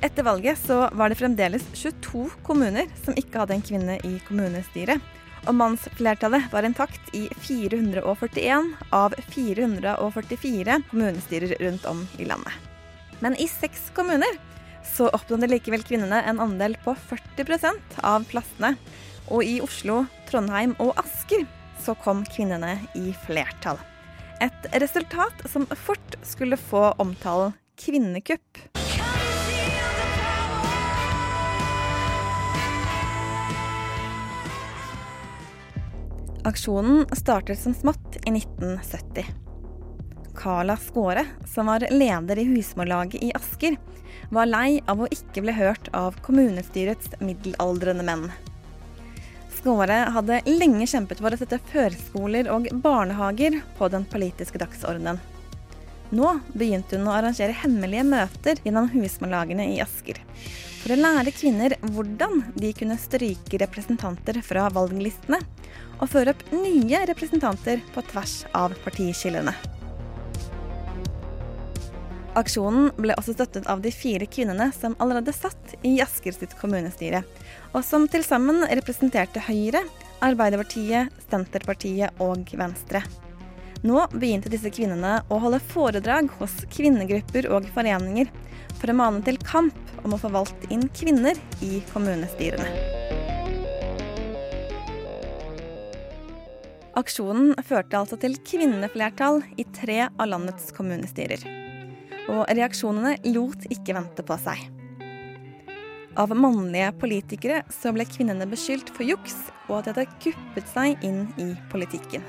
Etter 0.05 0.27
valget 0.29 0.61
så 0.61 0.83
var 0.93 1.09
det 1.09 1.17
fremdeles 1.17 1.65
22 1.73 2.27
kommuner 2.45 2.93
som 3.01 3.17
ikke 3.17 3.41
hadde 3.41 3.57
en 3.57 3.65
kvinne 3.65 3.97
i 4.05 4.13
kommunestyret. 4.29 5.01
Og 5.49 5.57
mannsflertallet 5.57 6.45
var 6.53 6.69
intakt 6.69 7.09
i 7.17 7.25
441 7.33 8.69
av 8.93 9.17
444 9.33 10.77
kommunestyrer 10.93 11.57
rundt 11.65 11.89
om 11.89 12.05
i 12.21 12.29
landet. 12.29 12.53
Men 13.17 13.33
i 13.41 13.49
seks 13.49 13.89
kommuner 13.97 14.37
så 14.93 15.09
oppnådde 15.09 15.49
likevel 15.49 15.83
kvinnene 15.85 16.21
en 16.29 16.41
andel 16.43 16.75
på 16.85 16.93
40% 16.93 17.97
av 18.05 18.25
plassene. 18.29 18.75
Og 19.33 19.45
i 19.47 19.57
Oslo, 19.63 20.03
Trondheim 20.29 20.75
og 20.83 20.93
Asker 21.01 21.47
så 21.81 21.95
kom 22.03 22.21
kvinnene 22.29 22.75
i 22.97 23.11
flertall. 23.25 23.79
Et 24.43 24.69
resultat 24.83 25.45
som 25.49 25.65
fort 25.85 26.17
skulle 26.27 26.59
få 26.59 26.91
omtalen 27.01 27.55
kvinnekupp. 27.79 28.61
Aksjonen 36.43 37.05
startet 37.15 37.59
som 37.59 37.73
smått 37.73 38.19
i 38.27 38.35
1970. 38.35 39.42
Carla 40.35 40.77
Skåre, 40.77 41.25
som 41.45 41.65
var 41.65 41.85
leder 41.91 42.39
i 42.39 42.43
Husmorlaget 42.43 43.23
i 43.23 43.31
Asker, 43.35 43.77
var 44.29 44.49
lei 44.49 44.81
av 44.89 45.03
å 45.03 45.09
ikke 45.11 45.43
bli 45.45 45.53
hørt 45.55 45.89
av 45.93 46.17
kommunestyrets 46.25 47.13
middelaldrende 47.21 48.05
menn. 48.07 48.25
Skåre 49.53 49.99
hadde 50.15 50.41
lenge 50.49 50.87
kjempet 50.89 51.21
for 51.23 51.31
å 51.31 51.39
sette 51.39 51.61
førskoler 51.69 52.49
og 52.51 52.67
barnehager 52.83 53.61
på 53.77 53.87
den 53.93 54.07
politiske 54.09 54.59
dagsordenen. 54.59 55.21
Nå 56.13 56.29
begynte 56.53 56.99
hun 56.99 57.07
å 57.09 57.15
arrangere 57.15 57.55
hemmelige 57.63 58.03
møter 58.05 58.59
gjennom 58.65 58.89
husmorlagene 58.91 59.69
i 59.73 59.79
Asker. 59.81 60.19
For 60.83 60.93
å 60.93 60.99
lære 60.99 61.31
kvinner 61.33 61.77
hvordan 61.93 62.41
de 62.59 62.73
kunne 62.75 62.99
stryke 62.99 63.61
representanter 63.61 64.41
fra 64.45 64.67
valglistene, 64.73 65.39
og 66.01 66.09
føre 66.11 66.33
opp 66.35 66.43
nye 66.51 67.05
representanter 67.07 67.79
på 67.93 68.03
tvers 68.09 68.41
av 68.57 68.75
partiskillene. 68.83 69.55
Aksjonen 72.33 72.87
ble 72.97 73.13
også 73.13 73.35
støttet 73.35 73.67
av 73.69 73.83
de 73.83 73.91
fire 73.93 74.25
kvinnene 74.25 74.71
som 74.73 74.95
allerede 75.03 75.33
satt 75.35 75.75
i 75.85 75.99
Asker 76.01 76.33
sitt 76.33 76.55
kommunestyre, 76.57 77.21
og 77.77 77.85
som 77.85 78.07
til 78.09 78.25
sammen 78.25 78.63
representerte 78.65 79.43
Høyre, 79.45 79.83
Arbeiderpartiet, 80.25 81.13
Senterpartiet 81.27 82.23
og 82.23 82.49
Venstre. 82.57 83.03
Nå 83.85 84.07
begynte 84.15 84.49
disse 84.49 84.71
kvinnene 84.73 85.19
å 85.29 85.37
holde 85.43 85.61
foredrag 85.73 86.31
hos 86.39 86.55
kvinnegrupper 86.73 87.51
og 87.53 87.67
foreninger 87.75 88.31
for 88.79 88.89
å 88.89 88.97
mane 88.97 89.21
til 89.27 89.37
kamp 89.43 89.77
om 90.01 90.15
å 90.15 90.21
få 90.21 90.31
valgt 90.33 90.69
inn 90.73 90.87
kvinner 90.95 91.37
i 91.61 91.83
kommunestyrene. 91.91 92.69
Aksjonen 96.97 97.53
førte 97.65 97.99
altså 97.99 98.17
til 98.21 98.37
kvinneflertall 98.45 99.43
i 99.57 99.65
tre 99.75 100.07
av 100.07 100.29
landets 100.29 100.73
kommunestyrer. 100.77 101.62
Og 102.31 102.45
reaksjonene 102.47 103.17
lot 103.33 103.67
ikke 103.73 103.95
vente 103.97 104.23
på 104.23 104.37
seg. 104.43 104.61
Av 106.13 106.29
mannlige 106.37 106.91
politikere 107.01 107.63
så 107.73 107.89
ble 107.95 108.05
kvinnene 108.05 108.45
beskyldt 108.49 108.91
for 108.93 109.07
juks 109.07 109.35
og 109.65 109.79
at 109.79 109.87
de 109.87 109.93
hadde 109.93 110.19
kuppet 110.21 110.69
seg 110.69 111.05
inn 111.05 111.25
i 111.41 111.49
politikken. 111.71 112.21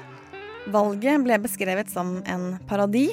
Valget 0.73 1.21
ble 1.27 1.37
beskrevet 1.45 1.91
som 1.93 2.17
en 2.25 2.55
parodi, 2.69 3.11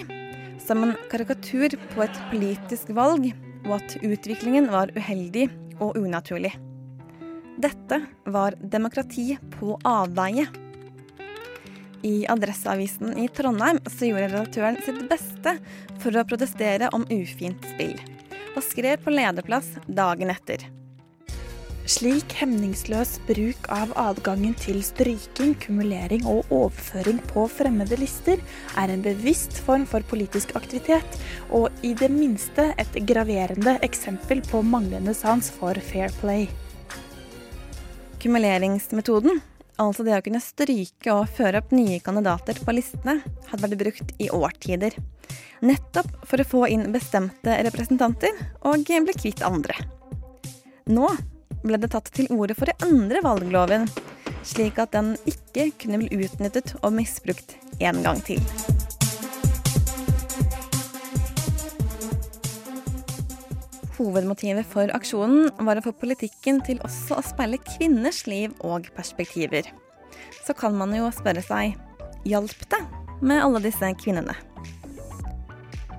som 0.63 0.85
en 0.85 0.93
karikatur 1.11 1.75
på 1.91 2.05
et 2.05 2.19
politisk 2.31 2.93
valg, 2.95 3.27
og 3.67 3.73
at 3.81 3.97
utviklingen 3.99 4.69
var 4.71 4.93
uheldig 4.95 5.49
og 5.83 5.99
unaturlig. 5.99 6.53
Dette 7.61 7.99
var 8.31 8.55
demokrati 8.57 9.35
på 9.57 9.75
avveie. 9.85 10.47
I 12.01 12.25
Adresseavisen 12.29 13.17
i 13.17 13.27
Trondheim 13.29 13.79
så 13.85 14.09
gjorde 14.09 14.29
redaktøren 14.31 14.77
sitt 14.85 15.01
beste 15.09 15.55
for 16.01 16.17
å 16.17 16.25
protestere 16.25 16.89
om 16.97 17.05
ufint 17.13 17.65
spill, 17.75 17.97
og 18.55 18.63
skrev 18.65 19.03
på 19.05 19.13
lederplass 19.13 19.75
dagen 19.85 20.33
etter. 20.33 20.65
Slik 21.91 22.35
hemningsløs 22.37 23.15
bruk 23.27 23.65
av 23.73 23.89
adgangen 23.99 24.53
til 24.61 24.79
stryking, 24.85 25.55
kumulering 25.59 26.23
og 26.29 26.49
overføring 26.53 27.17
på 27.31 27.47
fremmede 27.51 27.97
lister 27.99 28.41
er 28.79 28.93
en 28.93 29.03
bevisst 29.05 29.57
form 29.65 29.87
for 29.89 30.05
politisk 30.07 30.53
aktivitet, 30.55 31.17
og 31.49 31.69
i 31.83 31.95
det 31.97 32.11
minste 32.13 32.69
et 32.81 32.99
graverende 33.09 33.75
eksempel 33.85 34.43
på 34.45 34.61
manglende 34.63 35.13
sans 35.17 35.49
for 35.57 35.77
fair 35.91 36.13
play. 36.21 36.47
Kumuleringsmetoden, 38.21 39.41
altså 39.79 40.03
det 40.05 40.17
å 40.17 40.23
kunne 40.25 40.41
stryke 40.43 41.13
og 41.13 41.29
føre 41.37 41.61
opp 41.61 41.71
nye 41.75 41.99
kandidater 42.03 42.59
på 42.59 42.75
listene, 42.75 43.19
hadde 43.49 43.63
vært 43.65 43.81
brukt 43.81 44.13
i 44.21 44.29
årtider. 44.33 44.97
Nettopp 45.61 46.09
for 46.27 46.41
å 46.41 46.47
få 46.47 46.63
inn 46.73 46.89
bestemte 46.93 47.57
representanter 47.67 48.35
og 48.67 48.87
bli 48.89 49.17
kvitt 49.17 49.43
andre. 49.45 49.77
Nå 50.91 51.11
ble 51.61 51.77
det 51.77 51.91
tatt 51.93 52.09
til 52.15 52.31
orde 52.33 52.57
for 52.57 52.71
å 52.71 52.77
endre 52.87 53.21
valgloven, 53.23 53.87
slik 54.43 54.81
at 54.81 54.95
den 54.97 55.13
ikke 55.29 55.69
kunne 55.83 56.01
bli 56.01 56.25
utnyttet 56.25 56.75
og 56.81 56.95
misbrukt 56.97 57.57
en 57.79 58.01
gang 58.01 58.23
til. 58.25 58.41
Hovedmotivet 64.01 64.65
for 64.65 64.89
aksjonen 64.97 65.51
var 65.61 65.77
å 65.77 65.83
få 65.85 65.91
politikken 65.93 66.61
til 66.65 66.79
også 66.81 67.19
å 67.19 67.25
speile 67.25 67.59
kvinners 67.61 68.23
liv 68.25 68.55
og 68.65 68.87
perspektiver. 68.95 69.67
Så 70.41 70.55
kan 70.57 70.73
man 70.77 70.95
jo 70.97 71.11
spørre 71.13 71.43
seg 71.45 71.75
hjalp 72.25 72.63
det 72.71 72.79
med 73.21 73.43
alle 73.43 73.61
disse 73.61 73.91
kvinnene? 74.01 74.33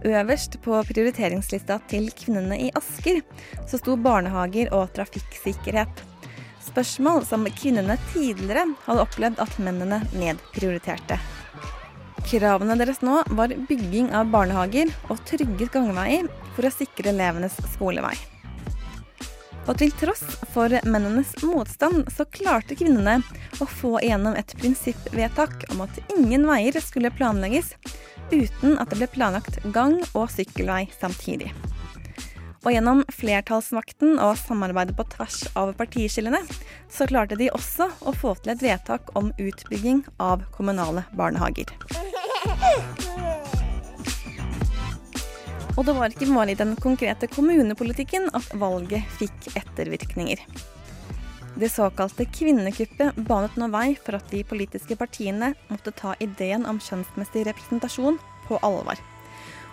Øverst 0.03 0.59
på 0.65 0.81
prioriteringslista 0.89 1.79
til 1.93 2.09
kvinnene 2.19 2.59
i 2.65 2.73
Asker 2.75 3.23
så 3.71 3.79
sto 3.79 3.95
barnehager 3.95 4.73
og 4.75 4.91
trafikksikkerhet. 4.99 6.03
Spørsmål 6.73 7.23
som 7.29 7.47
kvinnene 7.55 8.01
tidligere 8.11 8.67
hadde 8.89 9.07
opplevd 9.07 9.47
at 9.47 9.59
mennene 9.63 10.03
nedprioriterte. 10.11 11.21
Kravene 12.27 12.75
deres 12.83 12.99
nå 13.07 13.23
var 13.39 13.55
bygging 13.71 14.11
av 14.11 14.35
barnehager 14.35 14.91
og 15.07 15.23
trygge 15.29 15.71
gangveier 15.71 16.27
for 16.57 16.69
å 16.69 16.75
sikre 16.75 17.13
elevenes 17.13 17.57
skolevei. 17.75 18.15
Og 19.71 19.77
til 19.79 19.93
tross 19.95 20.23
for 20.51 20.73
mennenes 20.89 21.37
motstand, 21.47 22.09
så 22.11 22.27
klarte 22.35 22.75
kvinnene 22.79 23.21
å 23.63 23.69
få 23.69 23.95
igjennom 24.01 24.35
et 24.39 24.55
prinsippvedtak 24.59 25.69
om 25.71 25.85
at 25.85 26.01
ingen 26.17 26.49
veier 26.49 26.79
skulle 26.83 27.13
planlegges 27.15 27.77
uten 28.33 28.79
at 28.81 28.91
det 28.91 28.99
ble 28.99 29.11
planlagt 29.13 29.61
gang- 29.75 30.01
og 30.19 30.27
sykkelvei 30.35 30.89
samtidig. 30.99 31.53
Og 32.63 32.71
gjennom 32.75 33.03
flertallsmakten 33.11 34.21
og 34.23 34.37
samarbeidet 34.39 34.95
på 34.99 35.07
tvers 35.15 35.41
av 35.59 35.73
partiskillene, 35.79 36.43
så 36.91 37.09
klarte 37.11 37.39
de 37.39 37.51
også 37.55 37.91
å 38.07 38.15
få 38.15 38.37
til 38.39 38.55
et 38.55 38.63
vedtak 38.63 39.11
om 39.19 39.33
utbygging 39.39 40.05
av 40.23 40.47
kommunale 40.55 41.07
barnehager. 41.19 41.75
Og 45.73 45.87
det 45.89 45.95
var 45.97 46.13
ikke 46.13 46.29
bare 46.29 46.53
i 46.53 46.59
den 46.59 46.75
konkrete 46.77 47.29
kommunepolitikken 47.33 48.29
at 48.37 48.51
valget 48.61 49.09
fikk 49.17 49.49
ettervirkninger. 49.57 50.43
Det 51.57 51.69
såkalte 51.69 52.27
kvinnekuppet 52.33 53.17
banet 53.29 53.57
nå 53.61 53.69
vei 53.73 53.93
for 54.01 54.17
at 54.17 54.29
de 54.33 54.41
politiske 54.49 54.97
partiene 55.01 55.53
måtte 55.69 55.93
ta 55.97 56.15
ideen 56.21 56.65
om 56.69 56.81
kjønnsmessig 56.81 57.45
representasjon 57.49 58.21
på 58.49 58.61
alvor. 58.65 59.01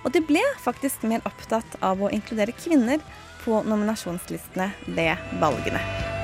Og 0.04 0.14
de 0.16 0.24
ble 0.24 0.44
faktisk 0.64 1.04
mer 1.08 1.24
opptatt 1.28 1.80
av 1.84 2.00
å 2.00 2.12
inkludere 2.16 2.56
kvinner 2.56 3.04
på 3.44 3.64
nominasjonslistene 3.68 4.72
ved 4.96 5.28
valgene. 5.44 6.19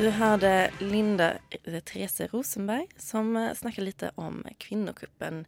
Du 0.00 0.06
hørte 0.16 0.70
Linda 0.80 1.34
Therese 1.84 2.24
Rosenberg 2.32 2.88
som 2.96 3.34
snakker 3.58 3.84
litt 3.84 4.00
om 4.16 4.38
kvinnokuppen 4.62 5.42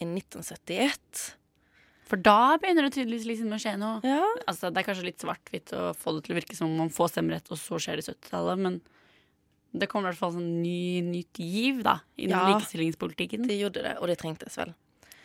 i 0.00 0.06
1971. 0.06 1.26
For 2.08 2.16
da 2.24 2.56
begynner 2.56 2.86
det 2.88 2.94
tydeligvis 2.96 3.26
liksom 3.28 3.52
å 3.52 3.58
skje 3.60 3.74
noe. 3.76 3.98
Ja. 4.08 4.22
Altså, 4.48 4.70
det 4.72 4.80
er 4.80 4.86
kanskje 4.86 5.10
litt 5.10 5.20
svart-hvitt 5.20 5.74
å 5.76 5.90
få 5.92 6.16
det 6.16 6.24
til 6.24 6.32
å 6.34 6.38
virke 6.40 6.56
som 6.56 6.72
om 6.72 6.80
man 6.86 6.94
får 6.94 7.12
stemmerett, 7.12 7.52
og 7.52 7.60
så 7.60 7.76
skjer 7.84 8.00
det 8.00 8.06
i 8.06 8.08
70-tallet, 8.14 8.64
men 8.64 8.80
det 9.76 9.90
kom 9.92 10.06
i 10.06 10.08
hvert 10.08 10.22
fall 10.22 10.32
sånn 10.38 10.50
ny, 10.62 11.04
nytt 11.04 11.44
giv 11.44 11.84
da, 11.84 11.98
innen 12.16 12.38
Ja. 12.38 12.48
likestillingspolitikken. 12.54 13.44
Det 13.44 13.60
gjorde 13.60 13.84
det, 13.84 13.96
og 14.00 14.08
det 14.08 14.16
trengtes 14.24 14.56
vel. 14.56 14.72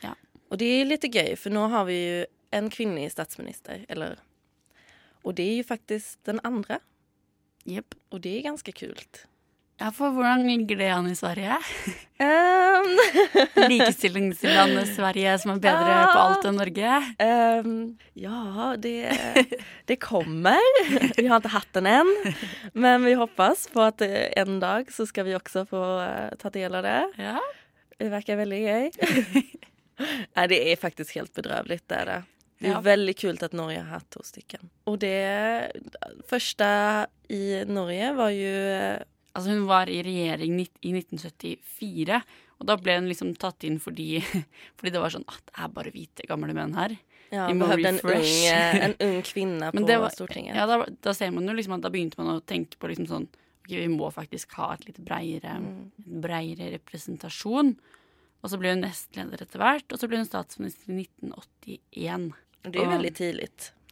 Ja. 0.04 0.12
Og 0.52 0.60
det 0.60 0.68
er 0.82 0.90
litt 0.92 1.08
gøy, 1.08 1.38
for 1.40 1.56
nå 1.56 1.70
har 1.72 1.88
vi 1.88 2.02
jo 2.02 2.26
en 2.52 2.68
kvinnelig 2.70 3.16
statsminister, 3.16 3.86
eller 3.88 4.20
Og 5.24 5.38
det 5.40 5.46
er 5.48 5.62
jo 5.62 5.64
faktisk 5.64 6.18
den 6.28 6.42
andra. 6.44 6.82
Jepp. 7.70 7.96
Og 8.12 8.24
det 8.24 8.38
er 8.38 8.50
ganske 8.50 8.74
kult. 8.76 9.26
Ja, 9.82 9.90
for 9.92 10.14
hvordan 10.14 10.46
ligger 10.46 10.78
det 10.80 10.90
an 10.94 11.08
i 11.10 11.16
Sverige? 11.18 11.56
Um, 12.22 12.92
Likestillingslandet 13.72 14.92
Sverige 14.94 15.34
som 15.42 15.56
er 15.56 15.64
bedre 15.64 15.96
på 16.12 16.20
alt 16.22 16.46
enn 16.48 16.60
Norge? 16.62 17.00
Um, 17.18 17.74
ja, 18.16 18.76
det, 18.80 19.18
det 19.90 19.98
kommer. 20.04 20.62
Vi 21.18 21.26
har 21.28 21.42
ikke 21.42 21.56
hatt 21.56 21.74
den 21.76 21.90
enn. 21.90 22.14
Men 22.78 23.04
vi 23.04 23.16
hoppas 23.18 23.66
på 23.74 23.82
att 23.82 24.06
eh, 24.06 24.30
en 24.40 24.62
dag 24.62 24.94
så 24.94 25.08
skal 25.10 25.28
vi 25.28 25.36
også 25.36 25.66
få 25.68 25.84
eh, 26.06 26.30
ta 26.40 26.54
del 26.54 26.78
av 26.80 26.86
det. 26.86 27.00
Ja. 27.18 27.42
Det 27.98 28.12
virker 28.14 28.40
veldig 28.40 28.62
gøy. 28.64 28.92
Nei, 30.38 30.48
det 30.54 30.62
er 30.70 30.80
faktisk 30.82 31.18
helt 31.18 31.34
bedrøvelig, 31.34 31.82
Det 31.90 31.98
er 31.98 32.12
det. 32.12 32.22
Det 32.60 32.68
är 32.68 32.72
Ja. 32.72 32.82
väldigt 32.82 33.20
kul 33.20 33.38
att 33.42 33.52
Norge 33.54 33.80
har 33.80 33.86
haft 33.90 34.10
to 34.10 34.24
stykker. 34.24 34.60
Och 34.84 35.00
det 35.00 35.72
första 36.28 37.08
i 37.28 37.66
Norge 37.66 38.14
var 38.14 38.30
ju 38.30 38.70
eh, 38.72 39.00
Altså 39.36 39.50
Hun 39.50 39.66
var 39.66 39.90
i 39.90 40.04
regjering 40.04 40.60
i 40.82 40.92
1974, 40.94 42.22
Og 42.60 42.68
da 42.70 42.76
ble 42.78 42.96
hun 43.00 43.08
liksom 43.10 43.32
tatt 43.36 43.64
inn 43.68 43.80
fordi, 43.82 44.22
fordi 44.78 44.92
det 44.94 45.02
var 45.02 45.10
sånn 45.10 45.26
at 45.28 45.42
det 45.50 45.56
er 45.66 45.72
bare 45.74 45.92
hvite, 45.92 46.28
gamle 46.30 46.54
menn 46.56 46.76
her. 46.78 46.94
Ja, 47.34 47.48
Vi 47.50 47.56
må 47.58 47.66
behövde 47.66 47.90
en 47.90 48.00
ung, 48.14 48.84
en 48.86 48.94
ung 49.08 49.22
kvinne 49.26 49.72
på 49.74 49.82
var- 49.90 50.14
Stortinget. 50.14 50.56
Ja, 50.56 50.68
da, 50.70 50.86
da 51.02 51.14
ser 51.18 51.32
man 51.34 51.48
jo 51.50 51.56
liksom 51.58 51.74
at 51.80 51.82
da 51.82 51.90
begynte 51.90 52.20
man 52.22 52.36
å 52.38 52.44
tenke 52.46 52.78
på 52.78 52.88
liksom 52.92 53.08
sånn 53.10 53.28
Ok, 53.64 53.72
vi 53.80 53.88
må 53.88 54.10
faktisk 54.12 54.52
ha 54.60 54.74
et 54.76 54.86
litt 54.90 54.98
breiere, 55.00 55.54
Mm. 55.58 55.92
breiere 56.22 56.66
representasjon. 56.74 57.78
Og 58.44 58.52
så 58.52 58.60
ble 58.60 58.74
hun 58.76 58.84
nestleder 58.84 59.46
etter 59.46 59.62
hvert, 59.62 59.88
og 59.94 60.00
så 60.02 60.10
ble 60.12 60.20
hun 60.20 60.28
statsminister 60.28 60.92
i 60.92 61.06
1981. 61.06 62.34
Det 62.64 62.76
er 62.80 62.86
Og- 62.86 62.94
veldig 62.98 63.14
tidlig. 63.16 63.50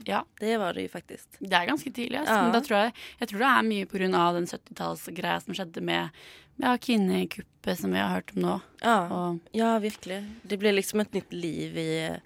Ja. 0.08 0.24
Det 0.40 0.58
var 0.58 0.74
det 0.74 0.84
jo 0.88 0.90
faktisk. 0.98 1.28
Det 1.40 1.54
er 1.54 1.68
ganske 1.68 1.92
tidlig. 1.94 2.20
Altså. 2.20 2.34
Ja. 2.34 2.44
Men 2.44 2.52
tror 2.64 2.78
jeg, 2.84 2.94
jeg 3.20 3.28
tror 3.30 3.40
det 3.40 3.50
er 3.52 3.70
mye 3.70 3.86
av 4.18 4.34
den 4.34 4.48
70-tallsgreia 4.48 5.42
som 5.44 5.54
skjedde 5.54 5.82
med 5.82 6.10
med 6.62 6.82
kvinnekuppet 6.82 7.78
som 7.80 7.92
vi 7.92 7.98
har 7.98 8.14
hørt 8.14 8.36
om 8.36 8.42
nå. 8.44 8.62
Ja, 8.84 8.98
Og, 9.10 9.40
ja 9.56 9.80
virkelig. 9.80 10.20
Det 10.46 10.60
ble 10.62 10.74
liksom 10.76 11.02
et 11.02 11.16
nytt 11.18 11.34
liv 11.34 11.78
i, 11.78 12.20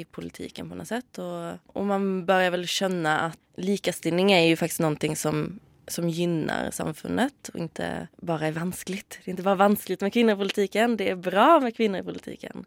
i 0.00 0.04
politikken 0.04 0.68
på 0.68 0.76
noe 0.76 0.88
sett. 0.88 1.18
Og, 1.22 1.60
og 1.74 1.86
man 1.88 2.26
bør 2.28 2.50
vel 2.56 2.66
skjønne 2.68 3.14
at 3.30 3.38
likestilling 3.60 4.32
er 4.34 4.48
jo 4.50 4.58
faktisk 4.60 4.84
noe 4.84 5.16
som 5.16 5.60
som 5.90 6.06
gynner 6.10 6.70
samfunnet, 6.74 7.50
og 7.54 7.64
ikke 7.68 7.90
bare 8.26 8.48
er 8.50 8.56
vanskelig. 8.58 9.02
Det 9.10 9.24
er 9.26 9.34
ikke 9.36 9.46
bare 9.48 9.62
vanskelig 9.66 9.98
med 10.02 10.14
kvinner 10.14 10.36
i 10.36 10.40
politikken, 10.40 10.96
det 11.00 11.08
er 11.12 11.20
bra 11.20 11.48
med 11.62 11.74
kvinner 11.76 12.02
i 12.02 12.06
politikken. 12.06 12.64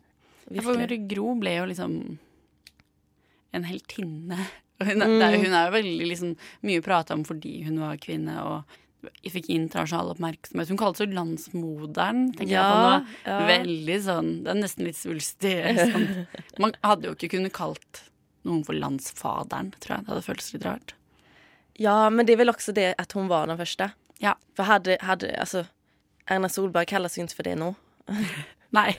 Ja, 0.52 0.62
for 0.66 0.76
Virkelig. 0.78 1.08
Gro 1.14 1.34
ble 1.40 1.56
jo 1.58 1.66
liksom 1.72 1.98
en 3.54 3.64
heltinne. 3.70 4.38
Hun, 4.84 5.00
Mm. 5.00 5.22
hun 5.22 5.54
er 5.54 5.68
jo 5.70 5.74
veldig 5.78 6.08
liksom, 6.10 6.32
mye 6.68 6.82
prata 6.84 7.14
om 7.16 7.22
fordi 7.24 7.62
hun 7.64 7.78
var 7.80 7.96
kvinne 8.02 8.34
og 8.44 9.12
fikk 9.32 9.46
internasjonal 9.54 10.10
oppmerksomhet. 10.16 10.72
Hun 10.74 10.80
kalles 10.82 11.00
jo 11.00 11.08
landsmoderen, 11.14 12.24
tenker 12.36 12.52
Ja, 12.52 12.64
jeg 12.64 12.74
på 12.74 12.82
nå. 12.82 13.14
ja. 13.30 13.38
Veldig 13.48 13.98
sånn 14.04 14.32
Det 14.44 14.52
er 14.52 14.60
nesten 14.60 14.88
litt 14.90 15.00
svulstig. 15.00 15.54
Sånn. 15.94 16.10
Man 16.60 16.74
hadde 16.84 17.08
jo 17.08 17.14
ikke 17.16 17.30
kunnet 17.38 17.54
kalt 17.56 18.02
noen 18.44 18.66
for 18.68 18.76
landsfaderen, 18.76 19.72
tror 19.80 19.96
jeg. 20.00 20.04
Det 20.08 20.12
hadde 20.16 20.26
føltes 20.28 20.52
litt 20.58 20.68
rart. 20.68 20.96
Ja, 21.82 22.10
men 22.14 22.26
det 22.28 22.36
er 22.36 22.44
vel 22.44 22.54
også 22.54 22.74
det 22.76 22.92
at 23.02 23.14
hun 23.18 23.30
var 23.32 23.48
den 23.50 23.58
første. 23.58 23.92
Ja. 24.22 24.36
For 24.58 24.68
hadde, 24.70 24.98
hadde 25.02 25.32
altså 25.40 25.66
Erna 26.30 26.50
Solberg 26.52 26.88
kalles 26.92 27.18
jo 27.18 27.26
ikke 27.26 27.40
for 27.42 27.50
det 27.50 27.56
nå. 27.60 27.72
Nei. 28.78 28.92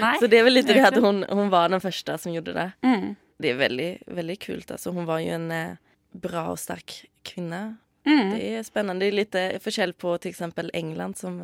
Nei. 0.00 0.14
Så 0.18 0.26
det 0.30 0.40
er 0.40 0.46
vel 0.48 0.56
litt 0.58 0.68
det 0.70 0.80
at 0.82 0.96
hun, 1.02 1.22
hun 1.30 1.50
var 1.52 1.70
den 1.70 1.82
første 1.82 2.16
som 2.18 2.32
gjorde 2.34 2.54
det. 2.56 2.68
Mm. 2.86 3.14
Det 3.42 3.50
er 3.52 3.58
veldig, 3.60 3.90
veldig 4.16 4.36
kult. 4.42 4.70
Altså, 4.74 4.90
hun 4.96 5.06
var 5.06 5.20
jo 5.22 5.34
en 5.36 5.50
eh, 5.54 5.76
bra 6.16 6.46
og 6.50 6.58
sterk 6.58 7.04
kvinne. 7.26 7.76
Mm. 8.06 8.32
Det 8.32 8.40
er 8.48 8.64
spennende. 8.66 9.04
Det 9.04 9.10
er 9.12 9.18
litt 9.20 9.38
eh, 9.38 9.58
forskjell 9.62 9.92
på 10.00 10.16
til 10.22 10.32
eksempel 10.32 10.72
England, 10.74 11.18
som 11.20 11.42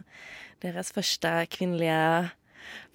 deres 0.64 0.90
første 0.94 1.34
kvinnelige 1.52 2.32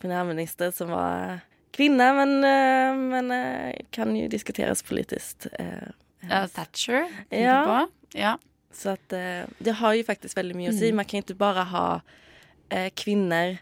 premierminister, 0.01 0.73
som 0.75 0.91
var 0.91 1.45
kvinne, 1.77 2.09
men, 2.17 2.35
eh, 2.47 2.99
men 3.13 3.31
eh, 3.37 3.85
kan 3.95 4.15
jo 4.17 4.27
diskuteres 4.31 4.83
politisk. 4.87 5.47
eh, 5.59 5.87
Ja, 6.25 6.47
Thatcher, 6.47 7.07
Ja. 7.29 7.87
Ja. 8.13 8.37
Så 8.73 8.93
at 8.93 9.13
uh, 9.13 9.45
det 9.59 9.73
har 9.79 9.93
jo 9.97 10.03
faktisk 10.05 10.37
veldig 10.37 10.55
mye 10.55 10.69
å 10.69 10.75
säga. 10.77 10.91
Mm. 10.93 10.99
Man 11.01 11.05
kan 11.09 11.23
ikke 11.23 11.37
bare 11.39 11.63
ha 11.71 11.85
uh, 12.01 12.89
kvinner 12.95 13.57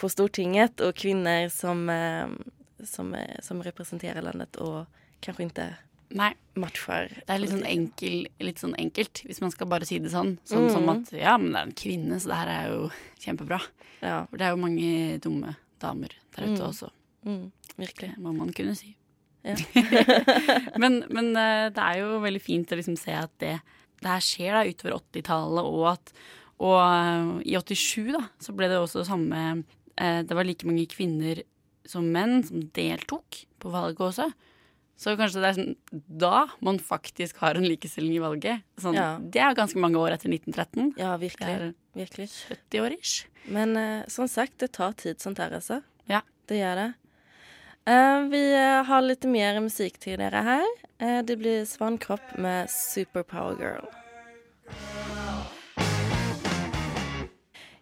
på 0.00 0.08
Stortinget 0.08 0.80
og 0.80 0.94
kvinner 0.96 1.48
som, 1.52 1.82
eh, 1.92 2.30
som, 2.88 3.10
som 3.44 3.58
representerer 3.60 4.22
landet 4.24 4.56
og 4.56 4.86
kanskje 5.20 5.44
ikke 5.50 5.66
Nei. 6.16 6.30
matcher. 6.56 7.10
Det 7.26 7.34
er 7.34 7.42
litt 7.42 7.52
sånn, 7.52 7.66
enkel, 7.68 8.22
litt 8.40 8.62
sånn 8.62 8.72
enkelt, 8.80 9.20
hvis 9.28 9.42
man 9.44 9.52
skal 9.52 9.68
bare 9.68 9.84
si 9.84 9.98
det 10.00 10.08
sånn. 10.14 10.38
Mm. 10.38 10.46
Sånn 10.48 10.70
som 10.72 10.88
at 10.94 11.12
ja, 11.12 11.34
men 11.36 11.52
det 11.52 11.60
er 11.60 11.66
en 11.68 11.76
kvinne, 11.82 12.16
så 12.22 12.32
det 12.32 12.38
her 12.40 12.52
er 12.54 12.70
jo 12.72 12.88
kjempebra. 13.26 13.60
Ja. 14.00 14.22
For 14.30 14.40
det 14.40 14.46
er 14.48 14.54
jo 14.56 14.62
mange 14.62 14.88
dumme 15.20 15.52
damer 15.84 16.16
der 16.36 16.48
ute 16.48 16.56
Mm. 16.62 16.68
også. 16.70 16.88
Mm, 17.28 17.44
virkelig. 17.76 18.14
Det 18.16 18.24
må 18.24 18.32
man 18.32 18.54
kunne 18.56 18.72
si. 18.80 18.94
Ja. 19.42 19.54
men 20.82 21.04
men 21.08 21.30
eh, 21.36 21.68
det 21.72 21.80
er 21.84 22.02
jo 22.02 22.18
veldig 22.24 22.42
fint 22.44 22.72
å 22.72 22.78
liksom 22.80 22.98
se 23.00 23.14
at 23.16 23.32
det, 23.40 23.54
det 24.02 24.10
her 24.10 24.24
skjer 24.24 24.56
da 24.58 24.66
utover 24.68 24.98
80-tallet, 24.98 25.70
og 25.70 25.86
at 25.94 26.12
og 26.60 26.76
eh, 26.76 27.30
i 27.48 27.56
87 27.56 28.10
da, 28.12 28.26
så 28.42 28.52
ble 28.56 28.68
det 28.68 28.76
også 28.80 29.00
det 29.00 29.08
samme 29.08 29.40
eh, 29.96 30.20
Det 30.28 30.36
var 30.36 30.44
like 30.44 30.68
mange 30.68 30.84
kvinner 30.92 31.40
som 31.88 32.10
menn 32.12 32.42
som 32.44 32.66
deltok 32.76 33.40
på 33.58 33.72
valget 33.72 34.02
også. 34.10 34.28
Så 35.00 35.14
kanskje 35.16 35.40
det 35.40 35.48
er 35.48 35.56
sånn 35.56 36.02
da 36.20 36.42
man 36.60 36.76
faktisk 36.76 37.40
har 37.40 37.56
en 37.56 37.64
likestilling 37.64 38.18
i 38.18 38.20
valget. 38.22 38.66
Sånn, 38.78 38.94
Ja. 38.98 39.14
Det 39.18 39.40
er 39.40 39.56
ganske 39.56 39.80
mange 39.80 39.96
år 39.98 40.12
etter 40.12 40.28
1913. 40.28 40.92
Ja, 41.00 41.14
virkelig. 41.18 41.72
Virkelig. 41.96 42.28
70 42.52 42.84
år 42.84 42.94
ish. 42.98 43.24
Men 43.48 43.72
som 44.12 44.28
sagt, 44.28 44.58
det 44.60 44.74
tar 44.76 44.92
tid 44.92 45.18
sånt 45.24 45.40
här 45.40 45.56
alltså. 45.56 45.80
Ja. 46.04 46.20
Det 46.46 46.60
gjør 46.60 46.76
det. 46.76 46.88
Eh, 47.90 48.20
vi 48.20 48.54
eh, 48.54 48.82
har 48.84 49.02
litt 49.02 49.24
mer 49.26 49.56
musikk 49.60 49.96
til 49.98 50.20
dere 50.20 50.40
her. 50.46 50.66
Eh, 51.02 51.22
det 51.26 51.34
blir 51.40 51.64
Svankropp 51.66 52.36
med 52.38 52.70
Superpower 52.70 53.56
Girl. 53.58 53.88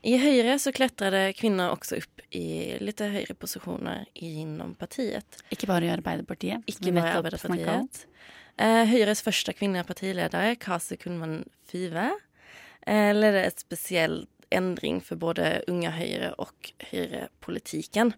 I 0.08 0.14
Høyre 0.22 0.54
så 0.62 0.72
klättrade 0.72 1.34
kvinner 1.36 1.74
også 1.74 1.98
opp 2.00 2.22
i 2.32 2.78
litt 2.80 3.02
høyere 3.04 3.36
posisjoner 3.36 4.06
innom 4.14 4.72
partiet. 4.80 5.42
Ikke 5.52 5.68
bare 5.68 5.90
i 5.90 5.92
Arbeiderpartiet. 5.92 6.64
Ikke 6.70 6.94
bare 6.96 7.10
i. 7.10 7.18
Arbeiderpartiet. 7.18 8.06
Høyres 8.88 9.20
første 9.22 9.52
kvinnelige 9.54 9.90
partileder, 9.90 10.54
Kasi 10.62 10.96
Kullmann 10.98 11.42
Five, 11.68 12.08
leder 12.86 13.42
et 13.42 13.60
spesiell 13.60 14.22
endring 14.54 15.02
for 15.04 15.20
både 15.20 15.58
unge 15.68 15.92
Høyre 15.98 16.32
og 16.40 16.72
Høyre-politikken, 16.88 18.14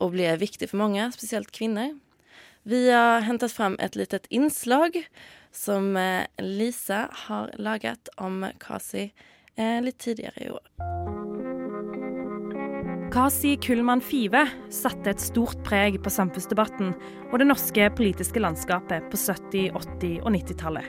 og 0.00 0.14
blir 0.14 0.40
viktig 0.40 0.70
for 0.70 0.82
mange, 0.82 1.06
spesielt 1.14 1.52
kvinner. 1.54 1.94
Vi 2.64 2.86
har 2.88 3.24
hentet 3.26 3.52
fram 3.52 3.76
et 3.78 3.96
litet 3.96 4.26
innslag 4.32 4.96
som 5.54 5.96
eh, 6.00 6.24
Lisa 6.40 7.08
har 7.26 7.52
laget 7.60 8.08
om 8.16 8.46
Kasi 8.58 9.10
eh, 9.56 9.80
litt 9.84 10.00
tidligere 10.00 10.46
i 10.46 10.50
år. 10.54 10.64
Kasi 13.14 13.54
Kullmann 13.62 14.00
Five 14.02 14.40
satte 14.74 15.12
et 15.12 15.22
stort 15.22 15.60
preg 15.62 16.00
på 16.02 16.10
samfunnsdebatten 16.10 16.96
og 17.28 17.38
det 17.38 17.46
norske 17.46 17.86
politiske 17.94 18.42
landskapet 18.42 19.06
på 19.12 19.20
70-, 19.20 19.70
80- 19.70 20.16
og 20.24 20.32
90-tallet. 20.34 20.88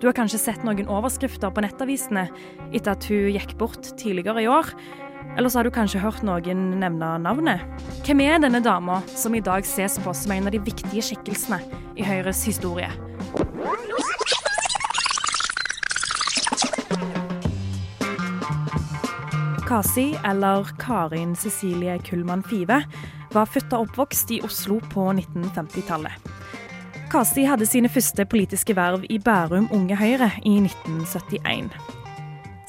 Du 0.00 0.08
har 0.08 0.16
kanskje 0.16 0.40
sett 0.40 0.64
noen 0.64 0.88
overskrifter 0.90 1.52
på 1.54 1.62
nettavisene 1.64 2.26
etter 2.72 2.94
at 2.94 3.06
hun 3.10 3.34
gikk 3.34 3.54
bort 3.60 3.92
tidligere 4.00 4.42
i 4.42 4.48
år. 4.48 4.72
Eller 5.36 5.48
så 5.48 5.58
har 5.58 5.66
du 5.66 5.72
kanskje 5.74 6.02
hørt 6.02 6.22
noen 6.26 6.68
nevne 6.80 7.14
navnet. 7.24 7.64
Hvem 8.06 8.20
er 8.22 8.42
denne 8.42 8.60
dama 8.62 9.00
som 9.10 9.34
i 9.34 9.42
dag 9.42 9.66
ses 9.66 9.98
på 10.04 10.14
som 10.14 10.34
en 10.36 10.46
av 10.46 10.54
de 10.54 10.62
viktige 10.62 11.02
skikkelsene 11.02 11.58
i 11.98 12.06
Høyres 12.06 12.44
historie? 12.46 12.90
Kasi, 19.64 20.12
eller 20.24 20.68
Karin 20.78 21.34
Cecilie 21.34 21.98
Kullmann 21.98 22.44
Five, 22.46 22.84
var 23.32 23.50
født 23.50 23.72
og 23.74 23.88
oppvokst 23.88 24.30
i 24.36 24.40
Oslo 24.46 24.78
på 24.92 25.08
1950-tallet. 25.10 26.30
Kasi 27.10 27.46
hadde 27.48 27.66
sine 27.66 27.90
første 27.90 28.26
politiske 28.26 28.76
verv 28.76 29.04
i 29.10 29.18
Bærum 29.18 29.66
Unge 29.74 29.96
Høyre 29.98 30.30
i 30.46 30.56
1971. 30.60 32.03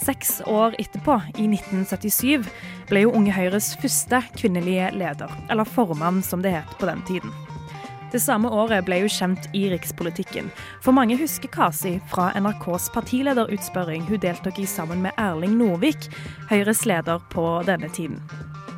Seks 0.05 0.41
år 0.45 0.75
etterpå, 0.77 1.15
i 1.33 1.47
1977, 1.49 2.45
ble 2.91 3.01
jo 3.07 3.13
Unge 3.17 3.33
Høyres 3.33 3.71
første 3.81 4.19
kvinnelige 4.37 4.91
leder, 4.93 5.31
eller 5.49 5.65
formann 5.65 6.19
som 6.21 6.43
det 6.45 6.51
het 6.53 6.75
på 6.77 6.85
den 6.85 7.01
tiden. 7.07 7.33
Det 8.13 8.21
samme 8.21 8.51
året 8.53 8.85
ble 8.85 8.99
hun 9.01 9.09
kjent 9.09 9.47
i 9.57 9.63
rikspolitikken, 9.73 10.51
for 10.85 10.93
mange 10.93 11.17
husker 11.17 11.49
Kasi 11.49 11.95
fra 12.11 12.29
NRKs 12.37 12.91
partilederutspørring 12.93 14.05
hun 14.05 14.21
deltok 14.21 14.61
i 14.61 14.67
sammen 14.69 15.01
med 15.01 15.17
Erling 15.17 15.57
Norvik, 15.57 16.05
Høyres 16.51 16.85
leder 16.85 17.25
på 17.33 17.47
denne 17.65 17.89
tiden. 17.89 18.21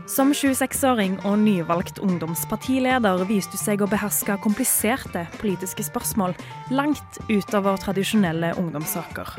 Som 0.08 0.32
26-åring 0.32 1.20
og 1.28 1.42
nyvalgt 1.44 2.00
ungdomspartileder 2.00 3.28
viste 3.28 3.60
hun 3.60 3.66
seg 3.66 3.84
å 3.84 3.92
beherske 3.92 4.40
kompliserte 4.48 5.28
politiske 5.44 5.84
spørsmål 5.84 6.40
langt 6.72 7.20
utover 7.28 7.76
tradisjonelle 7.84 8.56
ungdomssaker. 8.56 9.36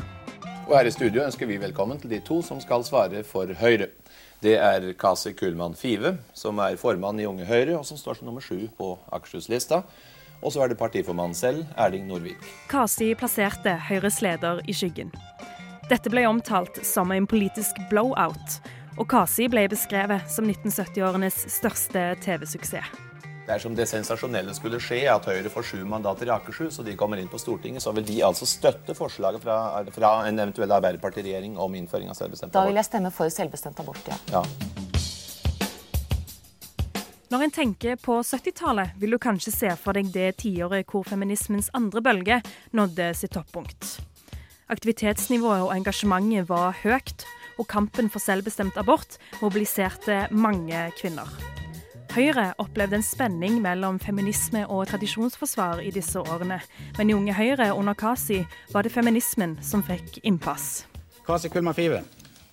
Og 0.69 0.75
her 0.77 0.85
i 0.85 0.91
studio 0.93 1.23
ønsker 1.25 1.47
vi 1.49 1.55
velkommen 1.57 1.97
til 1.97 2.11
de 2.11 2.19
to 2.21 2.43
som 2.45 2.59
skal 2.61 2.83
svare 2.85 3.23
for 3.25 3.49
Høyre. 3.57 3.87
Det 4.37 4.51
er 4.61 4.83
Kasi 5.01 5.31
Kullmann 5.33 5.73
Five, 5.73 6.11
som 6.37 6.61
er 6.61 6.77
formann 6.77 7.17
i 7.17 7.25
Unge 7.25 7.47
Høyre, 7.49 7.79
og 7.79 7.87
som 7.89 7.97
står 7.97 8.19
som 8.19 8.29
nummer 8.29 8.45
sju 8.45 8.67
på 8.77 8.91
Akershus-lista. 9.09 9.81
Og 10.43 10.53
så 10.53 10.61
er 10.61 10.69
det 10.69 10.77
partiformannen 10.77 11.33
selv, 11.33 11.65
Erling 11.73 12.05
Norvik. 12.05 12.45
Kasi 12.69 13.15
plasserte 13.17 13.79
Høyres 13.89 14.21
leder 14.21 14.61
i 14.69 14.77
skyggen. 14.77 15.09
Dette 15.89 16.13
ble 16.13 16.27
omtalt 16.29 16.77
som 16.85 17.09
en 17.17 17.25
politisk 17.25 17.81
blowout, 17.89 18.61
og 19.01 19.09
Kasi 19.09 19.49
ble 19.49 19.65
beskrevet 19.73 20.29
som 20.29 20.45
1970-årenes 20.53 21.47
største 21.49 22.11
TV-suksess. 22.21 23.08
Det 23.49 23.55
er 23.55 23.61
som 23.63 23.73
det 23.73 23.87
sensasjonelle 23.89 24.53
skulle 24.53 24.77
skje, 24.77 24.99
at 25.09 25.25
Høyre 25.25 25.49
får 25.49 25.63
sju 25.65 25.77
mandater 25.89 26.29
i 26.29 26.31
Akershus, 26.35 26.75
og 26.77 26.85
de 26.85 26.93
kommer 26.93 27.17
inn 27.17 27.31
på 27.31 27.39
Stortinget, 27.41 27.81
så 27.81 27.89
vil 27.97 28.05
de 28.05 28.19
altså 28.21 28.45
støtte 28.45 28.93
forslaget 28.93 29.41
fra, 29.41 29.55
fra 29.89 30.11
en 30.29 30.37
eventuell 30.37 30.69
Arbeiderpartiregjering 30.75 31.55
om 31.57 31.73
innføring 31.79 32.13
av 32.13 32.19
selvbestemt 32.19 32.53
abort? 32.53 32.59
Da 32.59 32.69
vil 32.69 32.77
jeg 32.77 32.85
stemme 32.85 33.09
for 33.09 33.33
selvbestemt 33.33 33.81
abort, 33.81 34.05
ja. 34.05 34.19
Ja. 34.35 34.43
Når 37.33 37.47
en 37.47 37.55
tenker 37.57 37.97
på 37.97 38.21
70-tallet, 38.21 38.93
vil 39.01 39.17
du 39.17 39.21
kanskje 39.25 39.57
se 39.57 39.73
for 39.81 39.97
deg 39.97 40.13
det 40.13 40.35
tiåret 40.45 40.85
hvor 40.85 41.09
feminismens 41.09 41.73
andre 41.73 42.05
bølge 42.05 42.41
nådde 42.77 43.15
sitt 43.17 43.33
toppunkt. 43.33 43.95
Aktivitetsnivået 44.69 45.65
og 45.65 45.73
engasjementet 45.73 46.45
var 46.53 46.77
høyt, 46.83 47.25
og 47.57 47.65
kampen 47.65 48.13
for 48.13 48.21
selvbestemt 48.21 48.77
abort 48.77 49.17
mobiliserte 49.41 50.27
mange 50.29 50.91
kvinner. 51.01 51.33
Høyre 52.09 52.55
opplevde 52.57 52.97
en 52.97 53.03
spenning 53.05 53.59
mellom 53.61 53.99
feminisme 54.01 54.63
og 54.65 54.87
tradisjonsforsvar 54.89 55.83
i 55.85 55.91
disse 55.93 56.17
årene, 56.17 56.57
men 56.97 57.09
i 57.11 57.13
Unge 57.13 57.35
Høyre 57.37 57.67
under 57.75 57.93
Kasi 57.93 58.39
var 58.73 58.81
det 58.81 58.93
feminismen 58.95 59.59
som 59.61 59.83
fikk 59.85 60.17
innpass. 60.25 60.87
Kasi 61.27 61.51
Kulma 61.53 61.75
Five. 61.77 62.01